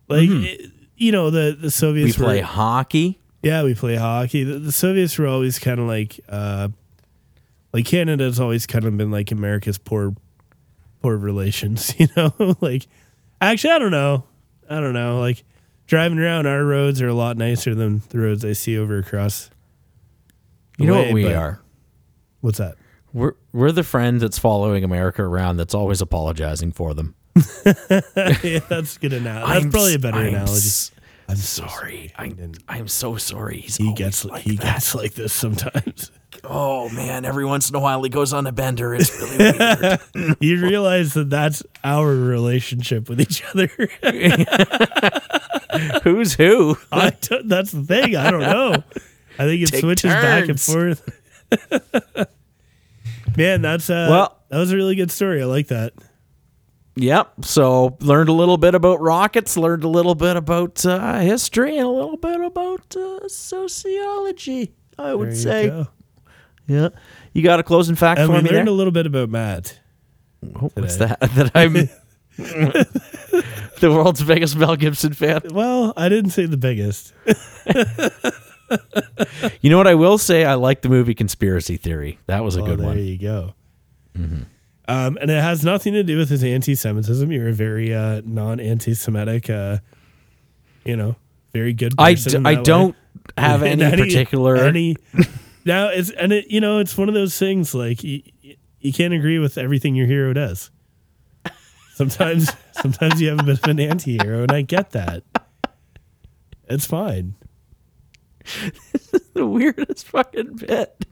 [0.09, 1.63] like, it- you know, the the Mm-hmm.
[1.65, 3.19] We Soviets were- play hockey.
[3.45, 4.45] Yeah, we play hockey.
[4.45, 6.69] The, the Soviets were always kind of like, uh,
[7.73, 10.15] like Canada's always kind of been like America's poor,
[11.03, 11.95] poor relations.
[11.99, 12.87] You know, like
[13.41, 14.25] actually, I don't know,
[14.69, 15.21] I don't know.
[15.21, 15.45] Like
[15.87, 19.51] driving around, our roads are a lot nicer than the roads I see over across.
[20.79, 21.61] You know way, what we are?
[22.41, 22.77] What's that?
[23.13, 27.15] We're we're the friend that's following America around that's always apologizing for them.
[27.65, 29.53] yeah, that's good analogy.
[29.53, 30.53] That's I'm probably a better I'm analogy.
[30.53, 30.91] s-
[31.29, 32.13] I'm so sorry.
[32.19, 32.33] I
[32.69, 33.61] I'm so sorry.
[33.61, 34.75] He's he gets like he that.
[34.75, 36.11] gets like this sometimes.
[36.43, 38.93] Oh man, every once in a while he goes on a bender.
[38.93, 40.37] It's really weird.
[40.41, 43.69] you realize that that's our relationship with each other.
[46.03, 46.77] Who's who?
[46.93, 47.11] I
[47.45, 48.17] that's the thing.
[48.17, 48.75] I don't know.
[49.39, 51.09] I think it Take switches back and forth.
[53.37, 55.41] Man, that's uh, Well- that was a really good story.
[55.41, 55.93] I like that.
[56.97, 57.45] Yep.
[57.45, 61.87] So learned a little bit about rockets, learned a little bit about uh, history, and
[61.87, 64.75] a little bit about uh, sociology.
[64.99, 65.67] I would There you say.
[65.69, 65.89] go.
[66.67, 66.89] Yeah.
[67.33, 68.73] You got a closing fact And for we me learned there?
[68.75, 69.81] a little bit about Matt.
[70.55, 71.19] Oh, what's that?
[71.35, 71.73] That I'm
[72.37, 75.41] the world's biggest Mel Gibson fan.
[75.51, 77.13] Well, I didn't say the biggest.
[79.61, 80.45] You know what I will say?
[80.45, 82.19] I like the movie Conspiracy Theory.
[82.27, 82.97] That was a Oh, good there one.
[82.97, 83.55] There you go.
[84.87, 87.33] Um, and it has nothing to do with his anti-Semitism.
[87.33, 89.79] You're a very uh, non-anti-Semitic, uh,
[90.85, 91.17] you know,
[91.53, 91.95] very good.
[91.99, 92.63] I, Person d- in I way.
[92.65, 92.97] don't
[93.39, 94.57] have In any particular.
[94.57, 94.97] any
[95.65, 98.23] now it's and it you know it's one of those things like you,
[98.81, 100.71] you can't agree with everything your hero does
[101.95, 105.23] sometimes sometimes you have a bit of an anti-hero and i get that
[106.69, 107.35] it's fine
[108.93, 111.07] this is the weirdest fucking bit.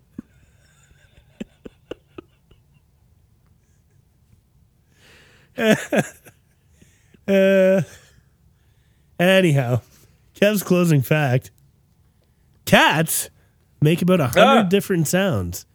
[5.58, 5.74] Uh,
[9.18, 9.80] anyhow
[10.34, 11.50] kev's closing fact.
[12.64, 13.28] Cats
[13.80, 14.62] make about a hundred Ah.
[14.64, 15.66] different sounds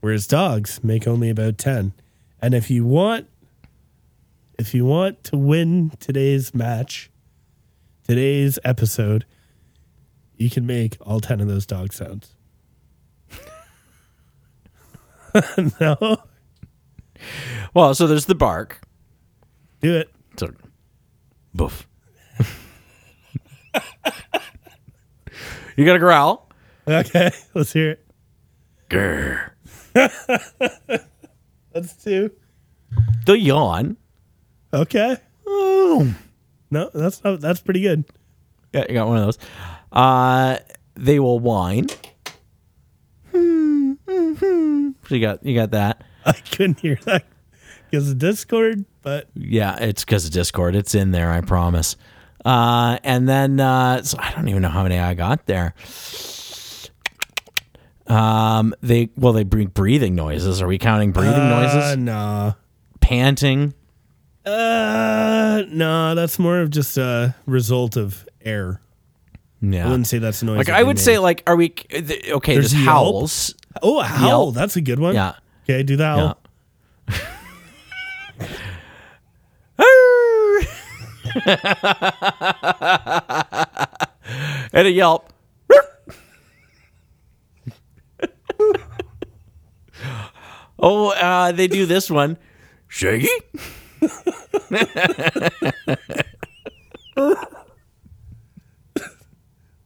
[0.00, 1.92] whereas dogs make only about 10
[2.40, 3.26] and if you want
[4.58, 7.10] if you want to win today's match
[8.08, 9.24] today's episode
[10.36, 12.34] you can make all 10 of those dog sounds.
[15.80, 16.16] No
[17.74, 18.80] Well, so there's the bark.
[19.80, 20.52] do it So,
[21.54, 21.86] boof.
[25.76, 26.48] you got to growl.
[26.88, 28.06] okay let's hear it
[28.88, 29.50] Grr.
[31.72, 32.30] that's two
[33.26, 33.96] The yawn.
[34.72, 35.16] okay
[35.46, 36.14] Oh.
[36.70, 38.04] no that's not, that's pretty good
[38.72, 39.38] Yeah, you got one of those.
[39.92, 40.58] Uh,
[40.94, 41.88] they will whine.
[43.32, 44.90] Hmm, hmm, hmm.
[45.08, 46.02] So you got you got that.
[46.26, 47.24] i couldn't hear that
[47.90, 50.76] because of discord but Yeah, it's because of Discord.
[50.76, 51.96] It's in there, I promise.
[52.44, 55.72] Uh, and then uh, so I don't even know how many I got there.
[58.06, 60.60] Um, they well, they bring breathing noises.
[60.60, 61.96] Are we counting breathing uh, noises?
[61.98, 62.52] nah
[63.00, 63.72] Panting.
[64.44, 68.80] uh no that's more of just a result of air
[69.60, 71.04] Yeah, i wouldn't say that's noise Like that I would make.
[71.04, 72.54] say, like, are we okay?
[72.54, 73.54] There's There's, howls.
[73.82, 74.54] oh a howl Yelp.
[74.54, 75.34] that's a good one Yeah.
[75.70, 76.36] Okay do that.
[84.72, 85.32] and a yelp.
[90.78, 92.36] oh, uh, they do this one.
[92.88, 93.28] Shaggy.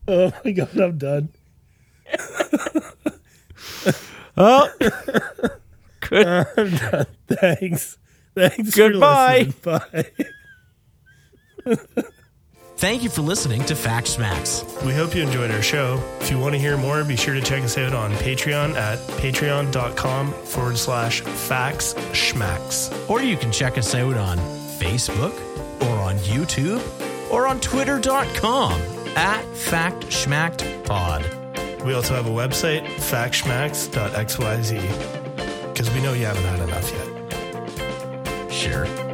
[0.07, 1.29] oh my god i'm done
[4.37, 4.69] Oh,
[6.09, 7.07] good.
[7.27, 7.97] thanks
[8.35, 8.75] Thanks.
[8.75, 9.53] Goodbye.
[9.65, 9.83] listening.
[11.65, 11.65] Bye.
[12.77, 14.65] Thank you for listening to Fact Smacks.
[14.85, 15.97] We hope you enjoyed our show.
[16.19, 18.99] If you want to hear more, be sure to check us out on Patreon at
[18.99, 22.91] patreon.com forward slash facts schmacks.
[23.09, 25.31] Or you can check us out on Facebook
[25.83, 26.81] or on YouTube
[27.31, 28.73] or on twitter.com
[29.15, 31.23] at Fact Schmacked Pod.
[31.85, 35.24] We also have a website, factschmacks.xyz,
[35.75, 38.49] because we know you haven't had enough yet.
[38.49, 39.04] Sure.